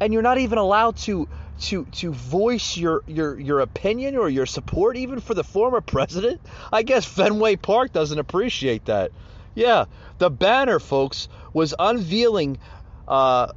and 0.00 0.12
you're 0.12 0.22
not 0.22 0.38
even 0.38 0.58
allowed 0.58 0.96
to 0.96 1.28
to 1.60 1.84
to 1.86 2.12
voice 2.12 2.76
your 2.76 3.02
your 3.06 3.38
your 3.38 3.60
opinion 3.60 4.16
or 4.16 4.28
your 4.28 4.46
support 4.46 4.96
even 4.96 5.20
for 5.20 5.34
the 5.34 5.44
former 5.44 5.80
president. 5.80 6.40
I 6.72 6.82
guess 6.82 7.04
Fenway 7.04 7.56
Park 7.56 7.92
doesn't 7.92 8.18
appreciate 8.18 8.86
that. 8.86 9.12
Yeah, 9.54 9.86
the 10.18 10.30
banner, 10.30 10.78
folks, 10.78 11.28
was 11.52 11.74
unveiling. 11.78 12.58
Uh, 13.08 13.48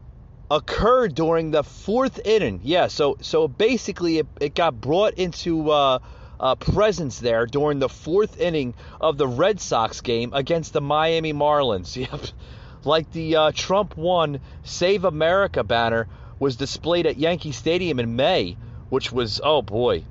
occurred 0.49 1.15
during 1.15 1.51
the 1.51 1.63
fourth 1.63 2.19
inning. 2.25 2.59
Yeah, 2.63 2.87
so 2.87 3.17
so 3.21 3.47
basically 3.47 4.19
it, 4.19 4.27
it 4.39 4.55
got 4.55 4.79
brought 4.79 5.15
into 5.15 5.71
uh, 5.71 5.99
uh, 6.43 6.55
presence 6.55 7.19
there 7.19 7.45
during 7.45 7.79
the 7.79 7.87
fourth 7.87 8.37
inning 8.37 8.73
of 8.99 9.17
the 9.17 9.25
Red 9.25 9.61
Sox 9.61 10.01
game 10.01 10.33
against 10.33 10.73
the 10.73 10.81
Miami 10.81 11.33
Marlins. 11.33 11.95
Yep. 12.03 12.21
Like 12.85 13.09
the 13.13 13.37
uh, 13.37 13.51
Trump 13.55 13.95
won 13.95 14.41
Save 14.63 15.05
America 15.05 15.63
banner 15.63 16.09
was 16.37 16.57
displayed 16.57 17.05
at 17.05 17.15
Yankee 17.15 17.53
Stadium 17.53 17.97
in 17.97 18.17
May, 18.17 18.57
which 18.89 19.09
was, 19.09 19.39
oh 19.41 19.61
boy, 19.61 20.03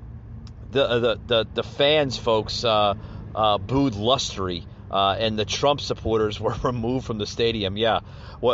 the, 0.71 0.89
uh, 0.89 0.99
the, 0.99 1.19
the, 1.27 1.47
the 1.53 1.63
fans, 1.63 2.17
folks, 2.17 2.63
uh, 2.63 2.95
uh, 3.35 3.59
booed 3.59 3.93
lustry. 3.93 4.65
Uh, 4.89 5.15
and 5.19 5.37
the 5.37 5.45
Trump 5.45 5.81
supporters 5.81 6.39
were 6.39 6.55
removed 6.63 7.05
from 7.05 7.19
the 7.19 7.27
stadium. 7.27 7.77
Yeah? 7.77 7.99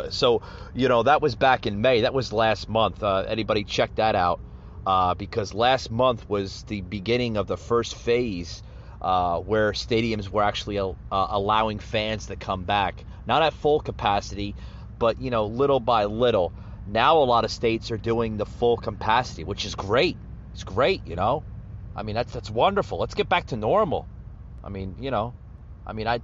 So 0.09 0.41
you 0.75 0.89
know 0.89 1.03
that 1.03 1.21
was 1.21 1.35
back 1.35 1.65
in 1.65 1.81
May. 1.81 2.01
That 2.01 2.13
was 2.13 2.33
last 2.33 2.67
month. 2.67 3.01
Uh, 3.01 3.25
anybody 3.27 3.63
check 3.63 3.95
that 3.95 4.15
out? 4.15 4.41
Uh, 4.89 5.13
because 5.13 5.53
last 5.53 5.91
month 5.91 6.27
was 6.27 6.63
the 6.63 6.81
beginning 6.81 7.37
of 7.37 7.45
the 7.45 7.57
first 7.57 7.93
phase 7.93 8.63
uh, 9.01 9.37
where 9.37 9.71
stadiums 9.71 10.29
were 10.29 10.41
actually 10.41 10.79
uh, 10.79 10.93
allowing 11.11 11.77
fans 11.77 12.25
to 12.25 12.35
come 12.35 12.63
back, 12.63 13.05
not 13.27 13.43
at 13.43 13.53
full 13.53 13.79
capacity, 13.79 14.55
but 14.97 15.21
you 15.21 15.29
know 15.29 15.45
little 15.45 15.79
by 15.79 16.05
little. 16.05 16.51
Now 16.87 17.19
a 17.19 17.29
lot 17.33 17.45
of 17.45 17.51
states 17.51 17.91
are 17.91 17.99
doing 17.99 18.37
the 18.37 18.47
full 18.47 18.77
capacity, 18.77 19.43
which 19.43 19.63
is 19.63 19.75
great. 19.75 20.17
It's 20.55 20.63
great, 20.63 21.05
you 21.05 21.15
know. 21.15 21.43
I 21.95 22.01
mean 22.01 22.15
that's 22.15 22.33
that's 22.33 22.49
wonderful. 22.49 22.97
Let's 22.97 23.13
get 23.13 23.29
back 23.29 23.45
to 23.47 23.57
normal. 23.57 24.07
I 24.63 24.69
mean, 24.69 24.95
you 24.99 25.11
know, 25.11 25.35
I 25.85 25.93
mean 25.93 26.07
I 26.07 26.19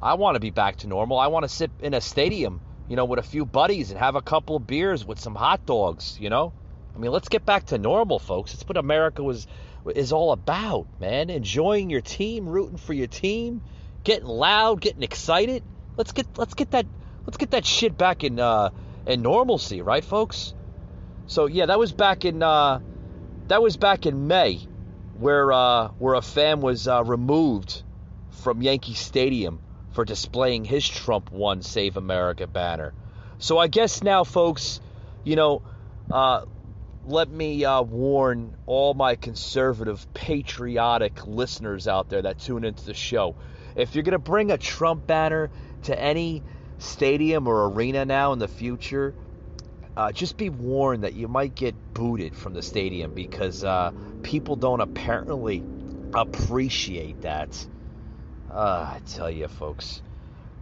I 0.00 0.14
want 0.14 0.36
to 0.36 0.40
be 0.48 0.50
back 0.50 0.76
to 0.76 0.86
normal. 0.86 1.18
I 1.18 1.26
want 1.26 1.42
to 1.42 1.48
sit 1.48 1.72
in 1.80 1.92
a 1.92 2.00
stadium, 2.00 2.60
you 2.88 2.94
know, 2.94 3.04
with 3.04 3.18
a 3.18 3.30
few 3.34 3.44
buddies 3.44 3.90
and 3.90 3.98
have 3.98 4.14
a 4.14 4.22
couple 4.22 4.54
of 4.54 4.64
beers 4.68 5.04
with 5.04 5.18
some 5.18 5.34
hot 5.34 5.66
dogs, 5.66 6.16
you 6.20 6.30
know. 6.30 6.52
I 6.96 6.98
mean, 6.98 7.10
let's 7.12 7.28
get 7.28 7.44
back 7.44 7.66
to 7.66 7.78
normal, 7.78 8.18
folks. 8.18 8.54
It's 8.54 8.66
what 8.66 8.78
America 8.78 9.22
was 9.22 9.46
is 9.94 10.12
all 10.12 10.32
about, 10.32 10.86
man. 10.98 11.28
Enjoying 11.28 11.90
your 11.90 12.00
team, 12.00 12.48
rooting 12.48 12.78
for 12.78 12.94
your 12.94 13.06
team, 13.06 13.60
getting 14.02 14.26
loud, 14.26 14.80
getting 14.80 15.02
excited. 15.02 15.62
Let's 15.98 16.12
get 16.12 16.26
let's 16.38 16.54
get 16.54 16.70
that 16.70 16.86
let's 17.26 17.36
get 17.36 17.50
that 17.50 17.66
shit 17.66 17.98
back 17.98 18.24
in 18.24 18.40
uh, 18.40 18.70
in 19.06 19.20
normalcy, 19.20 19.82
right, 19.82 20.02
folks? 20.02 20.54
So 21.26 21.46
yeah, 21.46 21.66
that 21.66 21.78
was 21.78 21.92
back 21.92 22.24
in 22.24 22.42
uh, 22.42 22.80
that 23.48 23.60
was 23.60 23.76
back 23.76 24.06
in 24.06 24.26
May. 24.26 24.66
where 25.18 25.52
uh, 25.52 25.88
where 25.98 26.14
a 26.14 26.22
fan 26.22 26.60
was 26.60 26.88
uh, 26.88 27.02
removed 27.04 27.82
from 28.30 28.62
Yankee 28.62 28.94
Stadium 28.94 29.60
for 29.92 30.04
displaying 30.04 30.64
his 30.64 30.86
Trump 30.86 31.30
Won 31.32 31.62
Save 31.62 31.96
America 31.96 32.46
banner. 32.46 32.92
So 33.38 33.58
I 33.58 33.66
guess 33.68 34.02
now, 34.02 34.24
folks, 34.24 34.80
you 35.24 35.36
know, 35.36 35.62
uh, 36.10 36.44
let 37.06 37.30
me 37.30 37.64
uh, 37.64 37.82
warn 37.82 38.56
all 38.66 38.94
my 38.94 39.14
conservative, 39.14 40.06
patriotic 40.12 41.26
listeners 41.26 41.86
out 41.86 42.08
there 42.08 42.22
that 42.22 42.40
tune 42.40 42.64
into 42.64 42.84
the 42.84 42.94
show. 42.94 43.36
If 43.76 43.94
you're 43.94 44.02
going 44.02 44.12
to 44.12 44.18
bring 44.18 44.50
a 44.50 44.58
Trump 44.58 45.06
banner 45.06 45.50
to 45.84 45.98
any 45.98 46.42
stadium 46.78 47.46
or 47.46 47.68
arena 47.68 48.04
now 48.04 48.32
in 48.32 48.38
the 48.38 48.48
future, 48.48 49.14
uh, 49.96 50.12
just 50.12 50.36
be 50.36 50.50
warned 50.50 51.04
that 51.04 51.14
you 51.14 51.28
might 51.28 51.54
get 51.54 51.74
booted 51.94 52.34
from 52.34 52.54
the 52.54 52.62
stadium 52.62 53.14
because 53.14 53.62
uh, 53.62 53.92
people 54.22 54.56
don't 54.56 54.80
apparently 54.80 55.62
appreciate 56.12 57.22
that. 57.22 57.66
Uh, 58.50 58.94
I 58.94 59.00
tell 59.06 59.30
you, 59.30 59.48
folks, 59.48 60.02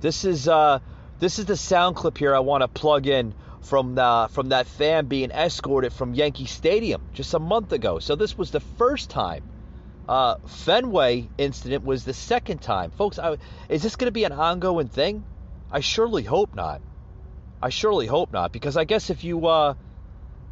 this 0.00 0.24
is 0.24 0.46
uh, 0.46 0.80
this 1.18 1.38
is 1.38 1.46
the 1.46 1.56
sound 1.56 1.96
clip 1.96 2.18
here 2.18 2.34
I 2.34 2.40
want 2.40 2.62
to 2.62 2.68
plug 2.68 3.06
in 3.06 3.34
from 3.64 3.94
the, 3.94 4.28
from 4.30 4.50
that 4.50 4.66
fan 4.66 5.06
being 5.06 5.30
escorted 5.30 5.92
from 5.92 6.14
Yankee 6.14 6.46
Stadium 6.46 7.02
just 7.12 7.34
a 7.34 7.38
month 7.38 7.72
ago. 7.72 7.98
So 7.98 8.14
this 8.14 8.36
was 8.36 8.50
the 8.50 8.60
first 8.60 9.10
time. 9.10 9.42
Uh, 10.06 10.36
Fenway 10.46 11.28
incident 11.38 11.84
was 11.84 12.04
the 12.04 12.12
second 12.12 12.60
time, 12.60 12.90
folks. 12.90 13.18
I, 13.18 13.38
is 13.68 13.82
this 13.82 13.96
going 13.96 14.08
to 14.08 14.12
be 14.12 14.24
an 14.24 14.32
ongoing 14.32 14.88
thing? 14.88 15.24
I 15.72 15.80
surely 15.80 16.22
hope 16.22 16.54
not. 16.54 16.82
I 17.62 17.70
surely 17.70 18.06
hope 18.06 18.30
not, 18.30 18.52
because 18.52 18.76
I 18.76 18.84
guess 18.84 19.08
if 19.08 19.24
you 19.24 19.46
uh, 19.46 19.74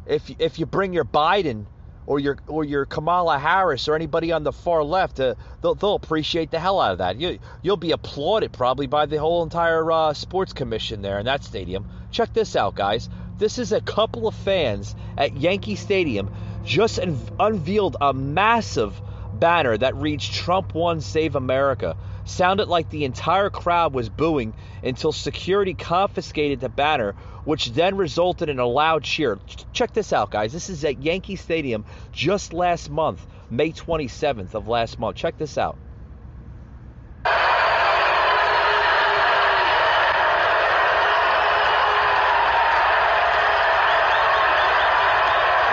if 0.07 0.27
if 0.39 0.57
you 0.57 0.65
bring 0.65 0.93
your 0.93 1.05
Biden 1.05 1.65
or 2.07 2.19
your 2.19 2.37
or 2.47 2.63
your 2.63 2.85
Kamala 2.85 3.37
Harris 3.37 3.87
or 3.87 3.95
anybody 3.95 4.31
on 4.31 4.43
the 4.43 4.51
far 4.51 4.83
left, 4.83 5.19
uh, 5.19 5.35
they'll 5.61 5.75
they'll 5.75 5.93
appreciate 5.93 6.49
the 6.49 6.59
hell 6.59 6.81
out 6.81 6.93
of 6.93 6.97
that. 6.97 7.19
You 7.19 7.37
you'll 7.61 7.77
be 7.77 7.91
applauded 7.91 8.51
probably 8.51 8.87
by 8.87 9.05
the 9.05 9.17
whole 9.17 9.43
entire 9.43 9.91
uh, 9.91 10.13
sports 10.13 10.53
commission 10.53 11.03
there 11.03 11.19
in 11.19 11.27
that 11.27 11.43
stadium. 11.43 11.87
Check 12.13 12.31
this 12.31 12.55
out, 12.55 12.75
guys. 12.75 13.09
This 13.39 13.57
is 13.57 13.71
a 13.71 13.81
couple 13.81 14.27
of 14.27 14.35
fans 14.35 14.95
at 15.17 15.35
Yankee 15.35 15.75
Stadium 15.75 16.31
just 16.63 16.99
unveiled 16.99 17.97
a 17.99 18.13
massive 18.13 19.01
banner 19.33 19.75
that 19.75 19.95
reads 19.95 20.29
Trump 20.29 20.75
won 20.75 21.01
Save 21.01 21.35
America. 21.35 21.97
Sounded 22.25 22.67
like 22.67 22.91
the 22.91 23.03
entire 23.03 23.49
crowd 23.49 23.95
was 23.95 24.09
booing 24.09 24.53
until 24.83 25.11
security 25.11 25.73
confiscated 25.73 26.59
the 26.59 26.69
banner, 26.69 27.13
which 27.45 27.71
then 27.71 27.97
resulted 27.97 28.47
in 28.47 28.59
a 28.59 28.67
loud 28.67 29.03
cheer. 29.03 29.39
Check 29.73 29.93
this 29.93 30.13
out, 30.13 30.29
guys. 30.29 30.53
This 30.53 30.69
is 30.69 30.85
at 30.85 31.01
Yankee 31.01 31.35
Stadium 31.35 31.83
just 32.11 32.53
last 32.53 32.91
month, 32.91 33.25
May 33.49 33.71
27th 33.71 34.53
of 34.53 34.67
last 34.67 34.99
month. 34.99 35.17
Check 35.17 35.39
this 35.39 35.57
out. 35.57 35.77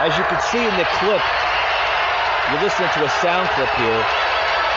As 0.01 0.17
you 0.17 0.25
can 0.25 0.41
see 0.41 0.65
in 0.65 0.75
the 0.79 0.89
clip, 0.97 1.21
you're 2.51 2.63
listening 2.63 2.89
to 2.95 3.05
a 3.05 3.11
sound 3.21 3.51
clip 3.51 3.69
here 3.77 4.03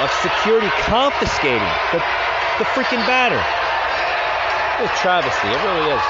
of 0.02 0.12
security 0.20 0.68
confiscating 0.84 1.64
the, 1.94 2.00
the 2.60 2.66
freaking 2.76 3.00
batter. 3.08 3.40
What 4.84 4.92
a 4.92 4.96
travesty. 4.98 5.48
It 5.48 5.64
really 5.64 5.92
is. 5.96 6.02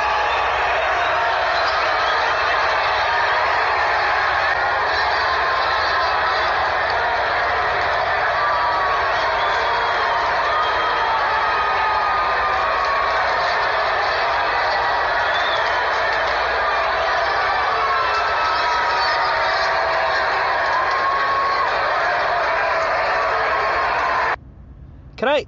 Can 25.24 25.30
I 25.30 25.46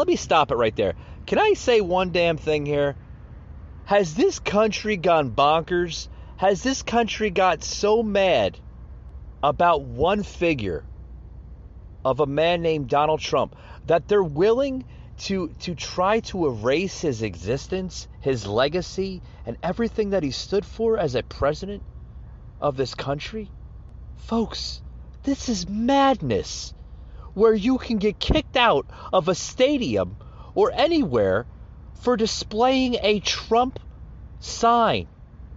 let 0.00 0.08
me 0.08 0.16
stop 0.16 0.50
it 0.50 0.54
right 0.54 0.74
there. 0.76 0.94
Can 1.26 1.38
I 1.38 1.52
say 1.52 1.82
one 1.82 2.10
damn 2.10 2.38
thing 2.38 2.64
here? 2.64 2.96
Has 3.84 4.14
this 4.14 4.38
country 4.38 4.96
gone 4.96 5.30
bonkers? 5.32 6.08
Has 6.38 6.62
this 6.62 6.80
country 6.80 7.28
got 7.28 7.62
so 7.62 8.02
mad 8.02 8.58
about 9.42 9.82
one 9.82 10.22
figure 10.22 10.84
of 12.02 12.20
a 12.20 12.26
man 12.26 12.62
named 12.62 12.88
Donald 12.88 13.20
Trump 13.20 13.54
that 13.88 14.08
they're 14.08 14.22
willing 14.22 14.86
to 15.18 15.48
to 15.60 15.74
try 15.74 16.20
to 16.20 16.46
erase 16.46 17.02
his 17.02 17.20
existence, 17.20 18.08
his 18.22 18.46
legacy, 18.46 19.20
and 19.44 19.58
everything 19.62 20.10
that 20.10 20.22
he 20.22 20.30
stood 20.30 20.64
for 20.64 20.96
as 20.96 21.14
a 21.14 21.22
president 21.22 21.82
of 22.58 22.78
this 22.78 22.94
country? 22.94 23.50
Folks, 24.16 24.80
this 25.24 25.50
is 25.50 25.68
madness 25.68 26.72
where 27.34 27.54
you 27.54 27.78
can 27.78 27.98
get 27.98 28.18
kicked 28.18 28.56
out 28.56 28.86
of 29.12 29.28
a 29.28 29.34
stadium 29.34 30.16
or 30.54 30.72
anywhere 30.72 31.46
for 32.00 32.16
displaying 32.16 32.96
a 33.02 33.20
Trump 33.20 33.78
sign. 34.40 35.06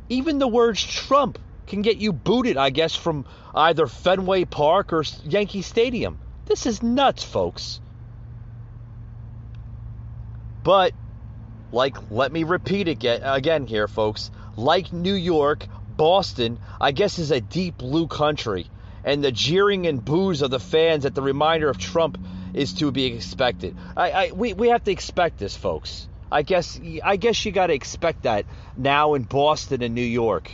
Even 0.09 0.39
the 0.39 0.47
words 0.47 0.83
Trump 0.83 1.39
can 1.67 1.81
get 1.81 1.97
you 1.97 2.13
booted, 2.13 2.57
I 2.57 2.69
guess, 2.69 2.95
from 2.95 3.25
either 3.55 3.87
Fenway 3.87 4.45
Park 4.45 4.93
or 4.93 5.03
Yankee 5.23 5.61
Stadium. 5.61 6.19
This 6.45 6.65
is 6.65 6.83
nuts, 6.83 7.23
folks. 7.23 7.79
But, 10.63 10.93
like, 11.71 12.11
let 12.11 12.31
me 12.31 12.43
repeat 12.43 12.87
again, 12.87 13.21
again 13.23 13.65
here, 13.65 13.87
folks. 13.87 14.29
Like 14.55 14.93
New 14.93 15.13
York, 15.13 15.65
Boston, 15.95 16.59
I 16.79 16.91
guess, 16.91 17.19
is 17.19 17.31
a 17.31 17.41
deep 17.41 17.77
blue 17.77 18.07
country 18.07 18.67
and 19.03 19.23
the 19.23 19.31
jeering 19.31 19.87
and 19.87 20.03
boos 20.03 20.41
of 20.41 20.51
the 20.51 20.59
fans 20.59 21.05
at 21.05 21.15
the 21.15 21.21
reminder 21.21 21.69
of 21.69 21.77
Trump 21.77 22.17
is 22.53 22.73
to 22.73 22.91
be 22.91 23.05
expected. 23.05 23.75
I, 23.97 24.11
I 24.11 24.31
we, 24.31 24.53
we 24.53 24.69
have 24.69 24.83
to 24.85 24.91
expect 24.91 25.37
this, 25.37 25.55
folks. 25.55 26.07
I 26.31 26.41
guess 26.41 26.79
I 27.03 27.17
guess 27.17 27.45
you 27.45 27.51
got 27.51 27.67
to 27.67 27.73
expect 27.73 28.23
that 28.23 28.45
now 28.75 29.13
in 29.13 29.23
Boston 29.23 29.83
and 29.83 29.93
New 29.93 30.01
York. 30.01 30.51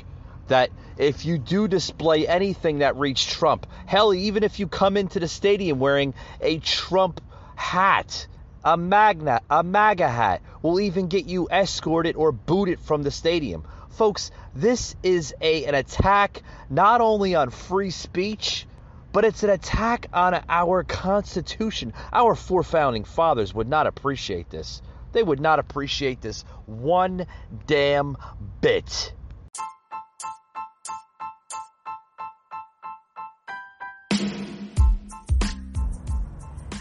That 0.47 0.71
if 0.97 1.25
you 1.25 1.37
do 1.37 1.67
display 1.67 2.27
anything 2.27 2.79
that 2.79 2.97
reads 2.97 3.23
Trump, 3.23 3.67
hell, 3.85 4.13
even 4.13 4.43
if 4.43 4.59
you 4.59 4.67
come 4.67 4.97
into 4.97 5.19
the 5.19 5.27
stadium 5.27 5.79
wearing 5.79 6.13
a 6.41 6.57
Trump 6.57 7.21
hat, 7.55 8.27
a 8.63 8.75
magna, 8.75 9.41
a 9.49 9.63
MAGA 9.63 10.09
hat, 10.09 10.41
will 10.61 10.79
even 10.79 11.07
get 11.07 11.25
you 11.25 11.47
escorted 11.49 12.15
or 12.15 12.31
booted 12.31 12.79
from 12.79 13.03
the 13.03 13.11
stadium. 13.11 13.63
Folks, 13.91 14.31
this 14.59 14.95
is 15.03 15.33
a, 15.41 15.65
an 15.65 15.75
attack 15.75 16.43
not 16.69 17.01
only 17.01 17.35
on 17.35 17.49
free 17.49 17.91
speech, 17.91 18.65
but 19.11 19.23
it's 19.23 19.43
an 19.43 19.49
attack 19.49 20.07
on 20.13 20.43
our 20.49 20.83
Constitution. 20.83 21.93
Our 22.11 22.35
four 22.35 22.63
founding 22.63 23.05
fathers 23.05 23.53
would 23.53 23.69
not 23.69 23.87
appreciate 23.87 24.49
this. 24.49 24.81
They 25.13 25.23
would 25.23 25.39
not 25.39 25.59
appreciate 25.59 26.21
this 26.21 26.43
one 26.65 27.25
damn 27.67 28.17
bit. 28.61 29.13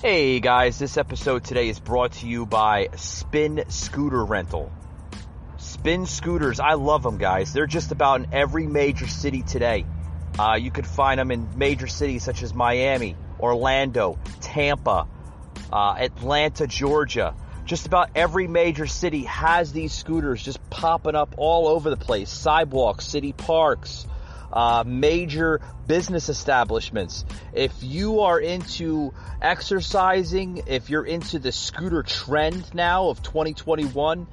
Hey 0.03 0.41
guys, 0.41 0.79
this 0.79 0.97
episode 0.97 1.45
today 1.45 1.69
is 1.69 1.81
brought 1.81 2.13
to 2.13 2.27
you 2.27 2.47
by 2.47 2.89
Spin 2.97 3.65
Scooter 3.69 4.25
Rental. 4.25 4.71
Spin 5.79 6.07
scooters, 6.07 6.59
I 6.59 6.75
love 6.75 7.05
them, 7.05 7.19
guys. 7.19 7.53
They're 7.53 7.69
just 7.69 7.93
about 7.93 8.21
in 8.21 8.27
every 8.33 8.67
major 8.67 9.07
city 9.07 9.43
today. 9.43 9.87
Uh, 10.37 10.57
you 10.57 10.73
could 10.73 10.89
find 10.89 11.21
them 11.21 11.31
in 11.31 11.57
major 11.57 11.87
cities 11.87 12.25
such 12.25 12.43
as 12.43 12.53
Miami, 12.53 13.17
Orlando, 13.39 14.19
Tampa, 14.41 15.07
uh, 15.73 15.95
Atlanta, 15.97 16.67
Georgia. 16.67 17.33
Just 17.65 17.87
about 17.87 18.11
every 18.17 18.49
major 18.49 18.89
city 18.89 19.23
has 19.25 19.73
these 19.73 19.93
scooters 19.93 20.43
just 20.43 20.59
popping 20.69 21.15
up 21.15 21.37
all 21.37 21.69
over 21.69 21.91
the 21.91 21.97
place. 21.97 22.29
Sidewalks, 22.29 23.07
city 23.07 23.33
parks, 23.33 24.05
uh, 24.53 24.83
major 24.85 25.61
business 25.87 26.29
establishments. 26.29 27.25
If 27.53 27.73
you 27.83 28.23
are 28.23 28.41
into 28.41 29.15
exercising, 29.41 30.65
if 30.67 30.91
you're 30.91 31.07
into 31.07 31.39
the 31.39 31.53
scooter 31.53 32.03
trend 32.03 32.75
now 32.75 33.11
of 33.11 33.23
2021, 33.23 34.27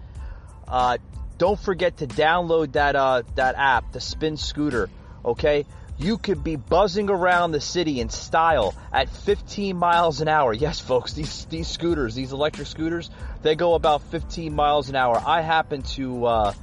uh, 0.68 0.98
don't 1.38 1.60
forget 1.60 1.98
to 1.98 2.08
download 2.08 2.74
that 2.74 2.96
uh, 2.96 3.24
that 3.36 3.56
app, 3.56 3.92
the 3.92 4.00
Spin 4.00 4.38
Scooter. 4.38 4.90
Okay, 5.24 5.66
you 5.98 6.18
could 6.18 6.44
be 6.44 6.56
buzzing 6.56 7.10
around 7.10 7.52
the 7.52 7.62
city 7.62 8.00
in 8.00 8.10
style 8.10 8.76
at 8.92 9.10
15 9.10 9.78
miles 9.78 10.22
an 10.22 10.28
hour. 10.28 10.54
Yes, 10.54 10.80
folks, 10.80 11.14
these 11.14 11.46
these 11.46 11.68
scooters, 11.68 12.16
these 12.16 12.32
electric 12.32 12.68
scooters, 12.68 13.10
they 13.42 13.56
go 13.56 13.74
about 13.74 14.02
15 14.04 14.54
miles 14.54 14.90
an 14.90 14.96
hour. 14.96 15.22
I 15.26 15.42
happen 15.42 15.84
to 15.84 16.26
uh, 16.26 16.54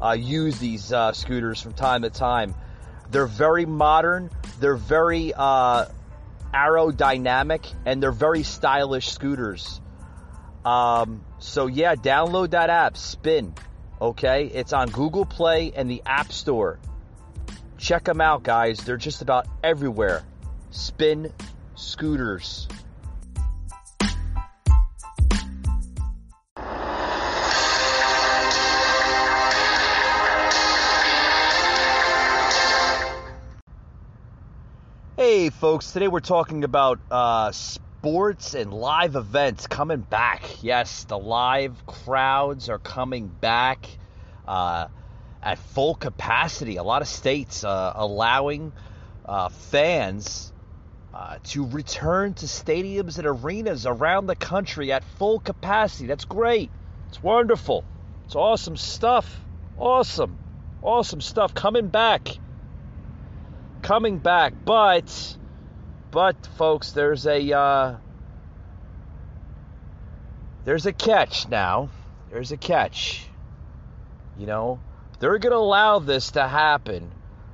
uh, 0.00 0.12
use 0.12 0.58
these 0.58 0.92
uh, 0.92 1.12
scooters 1.12 1.60
from 1.60 1.74
time 1.74 2.02
to 2.02 2.10
time. 2.10 2.54
They're 3.10 3.26
very 3.26 3.66
modern. 3.66 4.30
They're 4.58 4.76
very 4.76 5.32
uh, 5.34 5.86
aerodynamic 6.54 7.72
and 7.84 8.02
they're 8.02 8.10
very 8.12 8.42
stylish 8.42 9.10
scooters. 9.10 9.80
Um, 10.64 11.24
so 11.38 11.66
yeah, 11.66 11.94
download 11.94 12.50
that 12.50 12.70
app, 12.70 12.96
Spin. 12.96 13.54
Okay, 14.02 14.46
it's 14.46 14.72
on 14.72 14.88
Google 14.88 15.24
Play 15.24 15.70
and 15.76 15.88
the 15.88 16.02
App 16.04 16.32
Store. 16.32 16.80
Check 17.78 18.02
them 18.02 18.20
out, 18.20 18.42
guys. 18.42 18.78
They're 18.78 18.96
just 18.96 19.22
about 19.22 19.46
everywhere. 19.62 20.24
Spin 20.72 21.32
scooters. 21.76 22.66
Hey, 35.16 35.50
folks, 35.50 35.92
today 35.92 36.08
we're 36.08 36.18
talking 36.18 36.64
about 36.64 36.98
uh, 37.08 37.52
sports 38.02 38.54
and 38.54 38.74
live 38.74 39.14
events 39.14 39.68
coming 39.68 40.00
back. 40.00 40.42
Yes, 40.60 41.04
the 41.04 41.16
live 41.16 41.86
crowds 41.86 42.68
are 42.68 42.80
coming 42.80 43.28
back 43.28 43.86
uh, 44.48 44.88
at 45.40 45.56
full 45.56 45.94
capacity. 45.94 46.78
A 46.78 46.82
lot 46.82 47.02
of 47.02 47.06
states 47.06 47.62
uh, 47.62 47.92
allowing 47.94 48.72
uh, 49.24 49.50
fans 49.50 50.52
uh, 51.14 51.38
to 51.44 51.64
return 51.68 52.34
to 52.34 52.46
stadiums 52.46 53.18
and 53.18 53.26
arenas 53.28 53.86
around 53.86 54.26
the 54.26 54.34
country 54.34 54.90
at 54.90 55.04
full 55.04 55.38
capacity. 55.38 56.08
That's 56.08 56.24
great. 56.24 56.72
It's 57.08 57.22
wonderful. 57.22 57.84
It's 58.24 58.34
awesome 58.34 58.76
stuff. 58.76 59.32
Awesome. 59.78 60.36
Awesome 60.82 61.20
stuff 61.20 61.54
coming 61.54 61.86
back 61.86 62.36
coming 63.82 64.18
back, 64.18 64.54
but 64.64 65.36
but 66.12 66.46
folks, 66.58 66.92
there's 66.92 67.26
a 67.26 67.56
uh, 67.56 67.96
there's 70.64 70.84
a 70.84 70.92
catch 70.92 71.48
now. 71.48 71.88
There's 72.30 72.52
a 72.52 72.58
catch. 72.58 73.26
You 74.38 74.46
know, 74.46 74.78
they're 75.18 75.38
going 75.38 75.52
to 75.52 75.58
allow 75.58 76.00
this 76.00 76.32
to 76.32 76.46
happen, 76.46 77.10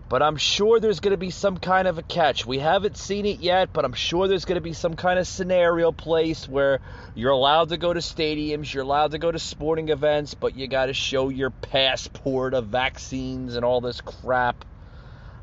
but 0.09 0.23
I'm 0.25 0.37
sure 0.37 0.81
there's 0.81 0.99
going 0.99 1.12
to 1.12 1.16
be 1.16 1.31
some 1.31 1.57
kind 1.57 1.87
of 1.87 1.99
a 1.99 2.03
catch. 2.03 2.47
We 2.47 2.59
haven't 2.59 2.97
seen 2.97 3.27
it 3.27 3.38
yet, 3.38 3.73
but 3.73 3.85
I'm 3.85 3.92
sure 3.92 4.27
there's 4.27 4.44
going 4.44 4.57
to 4.57 4.61
be 4.61 4.73
some 4.73 4.97
kind 4.97 5.21
of 5.21 5.29
scenario 5.29 5.92
place 5.92 6.49
where 6.49 6.81
you're 7.14 7.31
allowed 7.31 7.68
to 7.68 7.77
go 7.77 7.92
to 7.92 8.01
stadiums, 8.01 8.75
you're 8.75 8.83
allowed 8.83 9.12
to 9.12 9.18
go 9.18 9.31
to 9.31 9.38
sporting 9.38 9.88
events, 9.88 10.35
but 10.35 10.57
you 10.57 10.66
got 10.66 10.87
to 10.87 10.94
show 10.94 11.29
your 11.29 11.51
passport 11.51 12.55
of 12.55 12.66
vaccines 12.66 13.55
and 13.55 13.64
all 13.64 13.81
this 13.81 14.01
crap. 14.01 14.64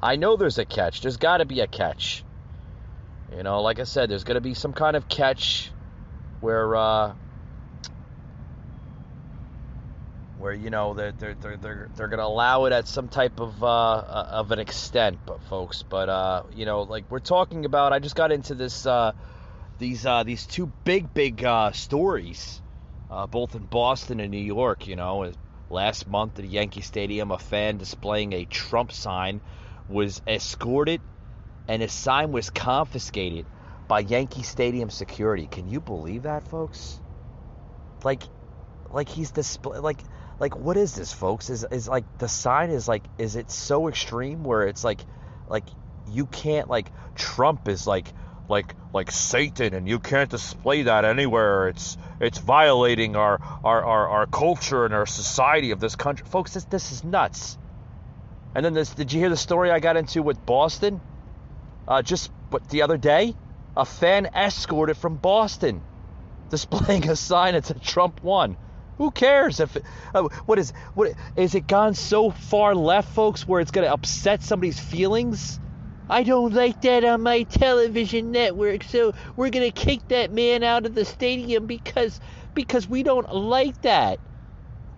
I 0.04 0.18
know 0.18 0.36
there's 0.36 0.58
a 0.58 0.66
catch. 0.66 1.00
There's 1.02 1.18
got 1.18 1.38
to 1.38 1.46
be 1.46 1.62
a 1.62 1.68
catch. 1.68 2.25
You 3.34 3.44
know, 3.44 3.62
like 3.62 3.80
I 3.80 3.84
said, 3.84 4.10
there's 4.10 4.24
going 4.24 4.36
to 4.36 4.42
be 4.42 4.54
some 4.54 4.74
kind 4.74 4.96
of 4.96 5.08
catch 5.08 5.72
where, 6.42 6.76
uh, 6.76 7.14
where 10.38 10.54
you 10.54 10.70
know 10.70 10.94
they're 10.94 11.12
they're 11.12 11.34
they're 11.34 11.58
they're, 11.58 11.90
they're 11.96 12.08
going 12.08 12.20
to 12.20 12.26
allow 12.26 12.66
it 12.66 12.74
at 12.74 12.88
some 12.88 13.08
type 13.08 13.40
of 13.40 13.64
uh, 13.64 13.68
uh, 13.68 14.28
of 14.32 14.52
an 14.52 14.60
extent, 14.60 15.18
but 15.26 15.42
folks, 15.44 15.84
but 15.84 16.08
uh, 16.08 16.44
you 16.54 16.66
know, 16.66 16.84
like 16.84 17.06
we're 17.10 17.20
talking 17.20 17.66
about. 17.66 17.94
I 17.94 18.00
just 18.00 18.16
got 18.16 18.32
into 18.32 18.54
this 18.54 18.86
uh, 18.86 19.14
these 19.80 20.06
uh, 20.06 20.24
these 20.24 20.46
two 20.46 20.72
big 20.84 21.14
big 21.14 21.44
uh, 21.44 21.72
stories, 21.72 22.62
uh, 23.10 23.28
both 23.28 23.56
in 23.56 23.66
Boston 23.66 24.20
and 24.20 24.30
New 24.30 24.38
York. 24.38 24.88
You 24.88 24.98
know, 24.98 25.32
last 25.70 26.08
month 26.08 26.38
at 26.38 26.46
Yankee 26.46 26.82
Stadium, 26.82 27.32
a 27.32 27.40
fan 27.40 27.78
displaying 27.78 28.34
a 28.34 28.46
Trump 28.46 28.92
sign 28.92 29.42
was 29.88 30.22
escorted 30.28 31.02
and 31.68 31.82
his 31.82 31.92
sign 31.92 32.32
was 32.32 32.50
confiscated 32.50 33.46
by 33.88 34.00
Yankee 34.00 34.44
Stadium 34.44 34.90
security. 34.90 35.48
Can 35.48 35.68
you 35.68 35.80
believe 35.80 36.24
that, 36.24 36.48
folks? 36.48 37.00
Like, 38.04 38.24
like 38.92 39.10
he's 39.10 39.32
display 39.32 39.80
like 39.80 40.00
like 40.40 40.56
what 40.56 40.78
is 40.78 40.96
this, 40.96 41.14
folks? 41.14 41.50
Is 41.50 41.66
is 41.72 41.88
like 41.88 42.06
the 42.18 42.28
sign 42.28 42.70
is 42.70 42.88
like 42.88 43.04
is 43.18 43.36
it 43.36 43.52
so 43.52 43.88
extreme 43.88 44.44
where 44.44 44.68
it's 44.68 44.84
like 44.84 45.02
like 45.48 45.66
you 46.12 46.26
can't 46.26 46.70
like 46.70 46.92
Trump 47.16 47.68
is 47.68 47.88
like 47.88 48.14
like 48.50 48.76
like 48.94 49.12
Satan 49.12 49.74
and 49.74 49.88
you 49.88 50.00
can't 50.00 50.30
display 50.30 50.84
that 50.84 51.06
anywhere. 51.06 51.70
It's 51.70 51.98
it's 52.20 52.38
violating 52.38 53.16
our 53.16 53.40
our, 53.64 53.84
our, 53.84 54.10
our 54.10 54.28
culture 54.28 54.86
and 54.86 54.94
our 54.94 55.06
society 55.06 55.72
of 55.72 55.80
this 55.80 55.96
country. 55.96 56.26
Folks, 56.28 56.54
this 56.54 56.66
this 56.66 56.92
is 56.92 57.04
nuts. 57.04 57.58
And 58.54 58.64
then 58.64 58.74
this, 58.74 58.92
did 58.92 59.12
you 59.12 59.20
hear 59.20 59.30
the 59.30 59.36
story 59.36 59.70
I 59.70 59.80
got 59.80 59.98
into 59.98 60.24
with 60.24 60.46
Boston? 60.46 61.02
Uh, 61.88 62.02
just 62.02 62.32
what 62.50 62.68
the 62.70 62.82
other 62.82 62.98
day, 62.98 63.34
a 63.78 63.86
fan 63.86 64.28
escorted 64.34 64.98
from 64.98 65.18
Boston, 65.18 65.82
displaying 66.50 67.10
a 67.10 67.16
sign 67.16 67.54
that 67.54 67.66
said 67.66 67.82
Trump 67.82 68.24
won. 68.24 68.58
Who 68.98 69.12
cares 69.12 69.60
if 69.60 69.76
it, 69.76 69.84
uh, 70.14 70.24
what 70.46 70.58
is 70.58 70.72
what 70.94 71.14
is 71.36 71.54
it 71.54 71.68
gone 71.68 71.94
so 71.96 72.32
far 72.32 72.74
left, 72.74 73.14
folks, 73.14 73.46
where 73.48 73.60
it's 73.60 73.72
going 73.72 73.86
to 73.86 73.94
upset 73.94 74.42
somebody's 74.42 74.80
feelings? 74.80 75.60
I 76.10 76.24
don't 76.24 76.54
like 76.54 76.82
that 76.82 77.04
on 77.04 77.24
my 77.24 77.44
television 77.44 78.32
network, 78.32 78.84
so 78.84 79.14
we're 79.36 79.50
to 79.50 79.72
kick 79.72 80.08
that 80.10 80.32
man 80.32 80.64
out 80.64 80.86
of 80.86 80.96
the 80.96 81.04
stadium 81.04 81.66
because 81.66 82.20
because 82.54 82.88
we 82.88 83.04
don't 83.04 83.34
like 83.34 83.82
that. 83.82 84.20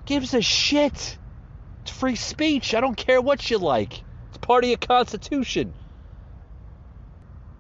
Gives 0.06 0.34
a 0.34 0.42
shit. 0.42 1.18
It's 1.82 1.92
free 1.92 2.16
speech. 2.16 2.76
I 2.76 2.82
don't 2.82 2.98
care 2.98 3.22
what 3.22 3.50
you 3.50 3.58
like. 3.58 3.94
It's 4.30 4.38
part 4.40 4.64
of 4.64 4.70
your 4.70 4.78
constitution. 4.78 5.74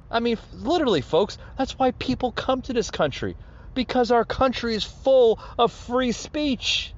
I 0.10 0.20
mean, 0.20 0.38
literally, 0.54 1.02
folks, 1.02 1.38
that's 1.58 1.78
why 1.78 1.92
people 1.92 2.32
come 2.32 2.62
to 2.64 2.74
this 2.74 2.92
country. 2.92 3.36
Because 3.74 4.12
our 4.12 4.26
country 4.26 4.76
is 4.76 4.84
full 4.84 5.40
of 5.58 5.72
free 5.72 6.12
speech. 6.12 6.94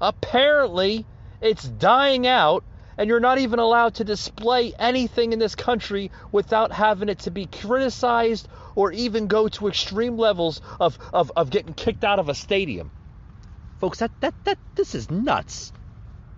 Apparently, 0.00 1.04
it's 1.40 1.64
dying 1.64 2.26
out, 2.26 2.64
and 2.96 3.08
you're 3.08 3.20
not 3.20 3.38
even 3.38 3.58
allowed 3.58 3.96
to 3.96 4.04
display 4.04 4.72
anything 4.78 5.32
in 5.32 5.38
this 5.38 5.54
country 5.54 6.10
without 6.30 6.72
having 6.72 7.08
it 7.08 7.20
to 7.20 7.30
be 7.30 7.46
criticized 7.46 8.48
or 8.74 8.92
even 8.92 9.26
go 9.26 9.48
to 9.48 9.68
extreme 9.68 10.16
levels 10.16 10.60
of, 10.80 10.98
of, 11.12 11.32
of 11.36 11.50
getting 11.50 11.74
kicked 11.74 12.04
out 12.04 12.18
of 12.18 12.28
a 12.28 12.34
stadium. 12.34 12.90
Folks, 13.78 13.98
that, 13.98 14.12
that, 14.20 14.34
that, 14.44 14.58
this 14.76 14.94
is 14.94 15.10
nuts. 15.10 15.72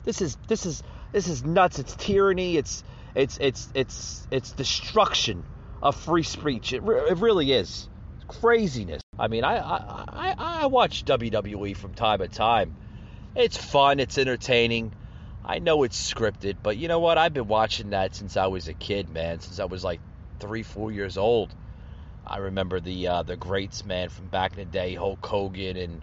This 0.05 0.20
is 0.20 0.37
this 0.49 0.66
is 0.66 0.83
this 1.12 1.29
is 1.29 1.44
nuts. 1.44 1.79
It's 1.79 1.97
tyranny. 1.97 2.59
It's 2.59 2.85
it's 3.14 3.38
it's 3.40 3.68
it's 3.75 4.27
it's 4.31 4.53
destruction 4.53 5.44
of 5.85 5.94
free 5.94 6.23
speech. 6.23 6.73
It, 6.73 6.83
re- 6.83 7.11
it 7.11 7.18
really 7.18 7.53
is. 7.53 7.88
Craziness. 8.27 9.03
I 9.18 9.29
mean, 9.29 9.44
I, 9.44 9.59
I 9.59 10.05
I 10.09 10.35
I 10.38 10.66
watch 10.66 11.05
WWE 11.05 11.77
from 11.77 11.92
time 11.92 12.18
to 12.18 12.29
time. 12.29 12.75
It's 13.37 13.57
fun. 13.57 14.01
It's 14.01 14.18
entertaining. 14.18 14.92
I 15.44 15.59
know 15.59 15.83
it's 15.83 16.12
scripted, 16.12 16.57
but 16.62 16.79
you 16.79 16.88
know 16.88 17.01
what? 17.01 17.18
I've 17.18 17.35
been 17.35 17.49
watching 17.49 17.90
that 17.90 18.14
since 18.14 18.37
I 18.38 18.47
was 18.47 18.66
a 18.66 18.75
kid, 18.75 19.11
man. 19.11 19.40
Since 19.40 19.61
I 19.61 19.66
was 19.66 19.85
like 19.85 20.01
three, 20.40 20.62
four 20.62 20.90
years 20.90 21.18
old. 21.18 21.55
I 22.27 22.38
remember 22.38 22.81
the 22.81 23.07
uh, 23.07 23.23
the 23.23 23.37
greats, 23.37 23.85
man, 23.85 24.09
from 24.09 24.29
back 24.29 24.53
in 24.53 24.61
the 24.61 24.64
day, 24.64 24.94
Hulk 24.94 25.25
Hogan 25.25 25.77
and 25.77 26.03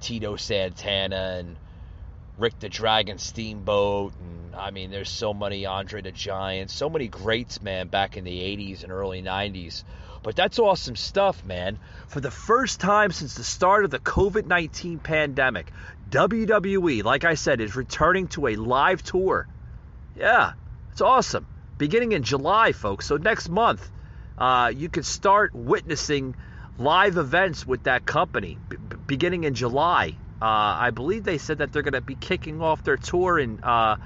Tito 0.00 0.36
Santana 0.36 1.36
and 1.40 1.56
Rick 2.38 2.58
the 2.58 2.68
Dragon 2.68 3.18
Steamboat, 3.18 4.12
and 4.20 4.54
I 4.54 4.70
mean, 4.70 4.90
there's 4.90 5.08
so 5.08 5.32
many 5.32 5.64
Andre 5.64 6.02
the 6.02 6.12
Giant, 6.12 6.70
so 6.70 6.90
many 6.90 7.08
greats, 7.08 7.62
man, 7.62 7.88
back 7.88 8.16
in 8.18 8.24
the 8.24 8.38
80s 8.38 8.82
and 8.82 8.92
early 8.92 9.22
90s. 9.22 9.84
But 10.22 10.36
that's 10.36 10.58
awesome 10.58 10.96
stuff, 10.96 11.44
man. 11.44 11.78
For 12.08 12.20
the 12.20 12.30
first 12.30 12.80
time 12.80 13.12
since 13.12 13.34
the 13.34 13.44
start 13.44 13.84
of 13.84 13.90
the 13.90 14.00
COVID 14.00 14.46
19 14.46 14.98
pandemic, 14.98 15.72
WWE, 16.10 17.04
like 17.04 17.24
I 17.24 17.34
said, 17.34 17.60
is 17.60 17.74
returning 17.74 18.28
to 18.28 18.48
a 18.48 18.56
live 18.56 19.02
tour. 19.02 19.46
Yeah, 20.14 20.52
it's 20.92 21.00
awesome. 21.00 21.46
Beginning 21.78 22.12
in 22.12 22.22
July, 22.22 22.72
folks. 22.72 23.06
So 23.06 23.16
next 23.16 23.48
month, 23.48 23.88
uh, 24.36 24.72
you 24.74 24.88
can 24.88 25.04
start 25.04 25.54
witnessing 25.54 26.34
live 26.78 27.16
events 27.16 27.66
with 27.66 27.84
that 27.84 28.04
company 28.04 28.58
b- 28.68 28.76
beginning 29.06 29.44
in 29.44 29.54
July. 29.54 30.16
Uh, 30.40 30.44
I 30.44 30.90
believe 30.90 31.24
they 31.24 31.38
said 31.38 31.58
that 31.58 31.72
they're 31.72 31.82
going 31.82 31.94
to 31.94 32.02
be 32.02 32.14
kicking 32.14 32.60
off 32.60 32.84
their 32.84 32.98
tour 32.98 33.38
in 33.38 33.60
uh, 33.62 33.96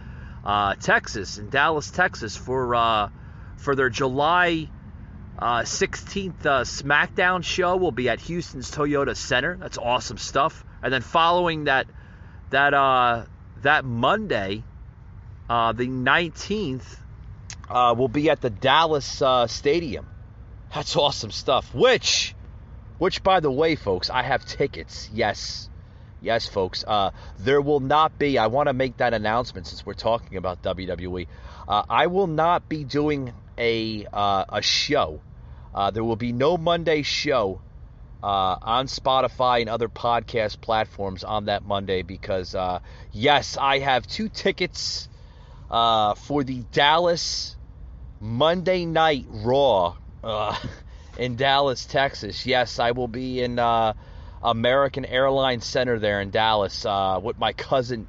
uh, 0.45 0.75
Texas, 0.77 1.39
in 1.39 1.51
Dallas, 1.51 1.91
Texas, 1.91 2.37
for 2.37 2.75
uh, 2.75 3.09
for 3.57 3.75
their 3.75 3.91
July 3.91 4.69
16th 5.41 6.47
uh, 6.47 6.49
uh, 6.49 6.65
SmackDown 6.65 7.43
show. 7.43 7.77
Will 7.77 7.91
be 7.91 8.09
at 8.09 8.21
Houston's 8.21 8.71
Toyota 8.71 9.17
Center. 9.17 9.57
That's 9.57 9.77
awesome 9.77 10.19
stuff. 10.19 10.65
And 10.83 10.93
then 10.93 11.03
following 11.03 11.65
that 11.65 11.89
that 12.51 13.27
that 13.63 13.85
Monday, 13.85 14.63
the 15.49 15.87
19th, 15.89 16.97
will 17.69 18.09
be 18.09 18.31
at 18.31 18.41
the 18.41 18.51
Dallas 18.51 19.21
Stadium. 19.49 20.07
That's 20.73 20.95
awesome 20.95 21.33
stuff. 21.33 21.75
Which, 21.75 22.37
which 22.99 23.25
by 23.25 23.41
the 23.41 23.51
way, 23.51 23.75
folks, 23.75 24.11
I 24.11 24.23
have 24.23 24.47
tickets. 24.47 25.11
Yes 25.13 25.70
Yes, 26.21 26.47
folks, 26.47 26.85
uh, 26.87 27.11
there 27.39 27.61
will 27.63 27.81
not 27.81 28.19
be, 28.19 28.39
I 28.39 28.47
want 28.49 28.69
to 28.69 28.73
make 28.75 28.99
that 28.99 29.15
announcement 29.15 29.67
since 29.67 29.85
we're 29.87 29.95
talking 29.95 30.37
about 30.39 30.63
WWE. 30.63 31.29
Uh, 31.67 31.83
I 31.89 32.07
will 32.09 32.27
not 32.27 32.69
be 32.69 32.85
doing 32.85 33.33
a, 33.59 34.07
uh, 34.13 34.45
a 34.49 34.63
show 34.63 35.23
Uh, 35.75 35.91
there 35.91 36.05
will 36.05 36.17
be 36.17 36.33
no 36.33 36.59
Monday 36.59 37.03
show 37.03 37.63
uh, 38.23 38.57
on 38.63 38.87
Spotify 38.89 39.61
and 39.61 39.71
other 39.71 39.89
podcast 39.89 40.61
platforms 40.61 41.25
on 41.25 41.47
that 41.47 41.65
Monday 41.65 42.03
because, 42.03 42.55
uh, 42.55 42.81
yes, 43.13 43.57
I 43.57 43.79
have 43.81 44.07
two 44.07 44.29
tickets 44.29 45.09
for 45.71 46.45
the 46.45 46.65
Dallas 46.73 47.57
Monday 48.21 48.87
Night 48.87 49.27
Raw 49.29 49.97
in 51.17 51.37
Dallas, 51.37 51.87
Texas. 51.87 52.47
Yes, 52.47 52.79
I 52.79 52.93
will 52.93 53.09
be 53.09 53.43
in 53.43 53.59
American 54.43 55.05
Airlines 55.05 55.67
Center 55.67 55.99
there 55.99 56.21
in 56.21 56.31
Dallas 56.31 56.85
uh, 56.87 57.21
with 57.23 57.39
my 57.39 57.53
cousin 57.53 58.07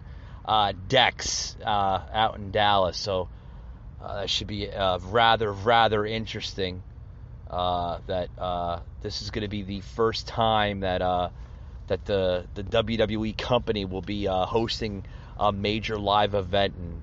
Dex 0.88 1.56
out 1.66 2.36
in 2.36 2.52
Dallas. 2.52 2.98
So 2.98 3.30
that 4.02 4.30
should 4.30 4.48
be 4.48 4.70
rather, 5.10 5.52
rather 5.52 6.06
interesting. 6.06 6.84
Uh, 7.52 8.00
that 8.08 8.30
uh, 8.38 8.80
this 9.02 9.22
is 9.22 9.30
going 9.30 9.42
to 9.42 9.50
be 9.50 9.62
the 9.64 9.82
first 9.82 10.26
time 10.26 10.80
that 10.80 11.02
uh, 11.02 11.30
that 11.88 12.06
the 12.06 12.46
the 12.54 12.64
WWE 12.64 13.38
company 13.38 13.84
will 13.84 14.02
be 14.02 14.26
uh, 14.26 14.46
hosting 14.46 15.04
a 15.38 15.52
major 15.52 16.00
live 16.00 16.34
event 16.34 16.76
in 16.78 17.02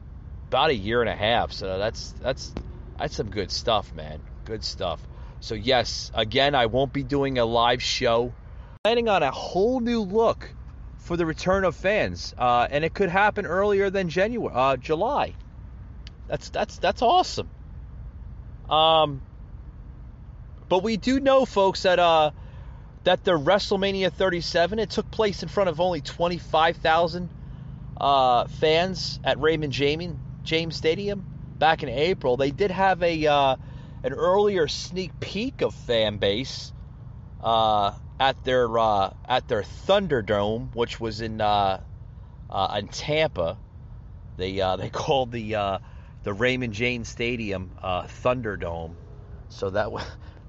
about 0.48 0.70
a 0.70 0.74
year 0.74 1.02
and 1.02 1.10
a 1.10 1.14
half. 1.14 1.52
So 1.52 1.76
that's 1.76 2.12
that's 2.22 2.54
that's 2.98 3.14
some 3.14 3.28
good 3.28 3.50
stuff, 3.50 3.94
man. 3.94 4.20
Good 4.46 4.64
stuff. 4.64 5.06
So 5.40 5.54
yes, 5.54 6.10
again, 6.14 6.54
I 6.54 6.64
won't 6.64 6.94
be 6.94 7.02
doing 7.02 7.36
a 7.36 7.44
live 7.44 7.82
show. 7.82 8.32
Planning 8.88 9.10
on 9.10 9.22
a 9.22 9.30
whole 9.30 9.80
new 9.80 10.00
look 10.00 10.48
for 10.96 11.18
the 11.18 11.26
return 11.26 11.66
of 11.66 11.76
fans, 11.76 12.34
uh, 12.38 12.66
and 12.70 12.86
it 12.86 12.94
could 12.94 13.10
happen 13.10 13.44
earlier 13.44 13.90
than 13.90 14.08
January, 14.08 14.78
July. 14.78 15.34
That's 16.26 16.48
that's 16.48 16.78
that's 16.78 17.02
awesome. 17.02 17.50
Um, 18.66 19.20
but 20.70 20.82
we 20.82 20.96
do 20.96 21.20
know, 21.20 21.44
folks, 21.44 21.82
that 21.82 21.98
uh, 21.98 22.30
that 23.04 23.24
the 23.24 23.32
WrestleMania 23.32 24.10
37 24.10 24.78
it 24.78 24.88
took 24.88 25.10
place 25.10 25.42
in 25.42 25.50
front 25.50 25.68
of 25.68 25.82
only 25.82 26.00
25,000 26.00 27.28
uh, 28.00 28.46
fans 28.46 29.20
at 29.22 29.38
Raymond 29.38 29.74
James 29.74 30.16
James 30.44 30.76
Stadium 30.76 31.26
back 31.58 31.82
in 31.82 31.90
April. 31.90 32.38
They 32.38 32.52
did 32.52 32.70
have 32.70 33.02
a 33.02 33.26
uh, 33.26 33.56
an 34.02 34.14
earlier 34.14 34.66
sneak 34.66 35.20
peek 35.20 35.60
of 35.60 35.74
fan 35.74 36.16
base 36.16 36.72
uh, 37.42 37.92
at 38.20 38.42
their 38.44 38.78
uh, 38.78 39.10
at 39.26 39.48
their 39.48 39.62
Thunderdome, 39.62 40.74
which 40.74 41.00
was 41.00 41.20
in 41.20 41.40
uh, 41.40 41.80
uh, 42.50 42.76
in 42.78 42.88
Tampa. 42.88 43.58
They 44.36 44.60
uh, 44.60 44.76
they 44.76 44.90
called 44.92 45.32
the 45.32 45.54
uh, 45.54 45.78
the 46.24 46.32
Raymond 46.32 46.72
James 46.72 47.08
Stadium 47.08 47.74
uh, 47.82 48.02
Thunderdome. 48.02 48.94
So 49.48 49.70
that 49.70 49.92
was 49.92 50.04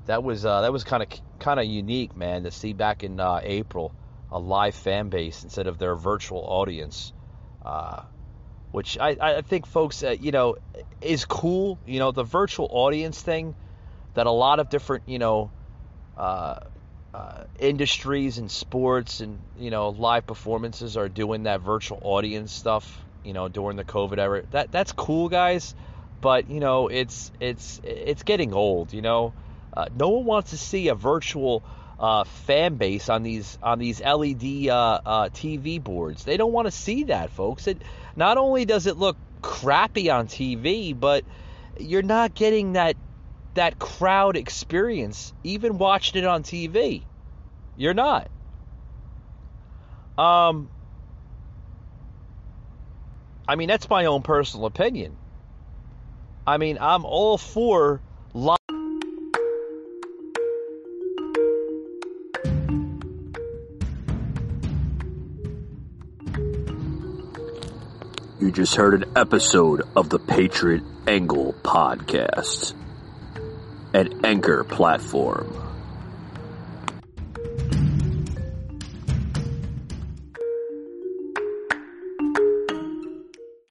that 0.06 0.24
was 0.24 0.44
that 0.44 0.72
was 0.72 0.84
kind 0.84 1.04
of 1.04 1.10
kind 1.40 1.60
of 1.60 1.66
unique, 1.66 2.16
man, 2.16 2.44
to 2.44 2.52
see 2.52 2.74
back 2.74 3.04
in 3.04 3.20
April 3.20 3.94
a 4.32 4.40
live 4.40 4.76
fan 4.76 5.10
base 5.10 5.44
instead 5.44 5.68
of 5.68 5.78
their 5.80 5.96
virtual 5.96 6.44
audience, 6.46 7.14
which 8.72 8.98
I, 9.00 9.18
I 9.20 9.42
think 9.42 9.66
folks 9.66 10.04
you 10.20 10.32
know 10.32 10.56
is 11.02 11.26
cool. 11.26 11.80
You 11.86 12.00
know 12.00 12.12
the 12.12 12.24
virtual 12.24 12.68
audience 12.72 13.22
thing 13.22 13.56
that 14.16 14.26
a 14.28 14.32
lot 14.32 14.60
of 14.60 14.70
different 14.70 15.04
you 15.08 15.20
know 15.20 15.52
uh, 16.18 16.58
uh, 17.14 17.44
industries 17.60 18.38
and 18.38 18.52
sports 18.52 19.20
and 19.20 19.40
you 19.58 19.72
know 19.72 19.90
live 19.90 20.28
performances 20.28 20.96
are 20.98 21.10
doing 21.10 21.44
that 21.44 21.62
virtual 21.62 22.00
audience 22.02 22.52
stuff. 22.52 23.04
You 23.24 23.34
know 23.34 23.48
during 23.48 23.78
the 23.78 23.84
COVID 23.84 24.18
era, 24.18 24.44
that 24.52 24.72
that's 24.72 24.92
cool, 24.92 25.30
guys. 25.30 25.76
But 26.22 26.50
you 26.50 26.60
know 26.60 26.88
it's 26.88 27.32
it's 27.40 27.82
it's 27.84 28.24
getting 28.24 28.54
old. 28.54 28.94
You 28.94 29.02
know 29.02 29.34
uh, 29.76 29.86
no 29.96 30.10
one 30.10 30.26
wants 30.26 30.52
to 30.52 30.58
see 30.58 30.90
a 30.90 30.96
virtual 30.96 31.64
uh, 32.00 32.24
fan 32.24 32.76
base 32.76 33.10
on 33.10 33.24
these 33.24 33.58
on 33.62 33.80
these 33.80 34.02
LED 34.02 34.68
uh, 34.70 35.00
uh 35.06 35.30
TV 35.30 35.84
boards. 35.84 36.24
They 36.24 36.38
don't 36.38 36.54
want 36.54 36.68
to 36.68 36.72
see 36.72 37.06
that, 37.06 37.32
folks. 37.32 37.68
It 37.68 37.82
not 38.16 38.38
only 38.38 38.66
does 38.66 38.88
it 38.88 38.98
look 38.98 39.18
crappy 39.42 40.10
on 40.10 40.28
TV, 40.28 40.98
but 40.98 41.24
you're 41.80 42.02
not 42.02 42.36
getting 42.36 42.74
that 42.74 42.96
that 43.56 43.80
crowd 43.80 44.38
experience 44.38 45.34
even 45.44 45.78
watching 45.78 46.24
it 46.24 46.28
on 46.28 46.44
TV. 46.44 47.04
You're 47.78 47.94
not. 47.94 48.30
Um 50.18 50.70
I 53.48 53.56
mean 53.56 53.68
that's 53.68 53.90
my 53.90 54.06
own 54.06 54.22
personal 54.22 54.66
opinion. 54.66 55.16
I 56.46 56.58
mean, 56.58 56.80
I'm 56.82 57.06
all 57.06 57.38
for 57.38 58.02
live 58.34 58.58
You 68.40 68.52
just 68.52 68.76
heard 68.76 69.04
an 69.04 69.12
episode 69.16 69.84
of 69.96 70.10
the 70.10 70.18
Patriot 70.18 70.82
Angle 71.06 71.54
podcast, 71.62 72.74
an 73.94 74.26
anchor 74.26 74.64
platform. 74.64 75.69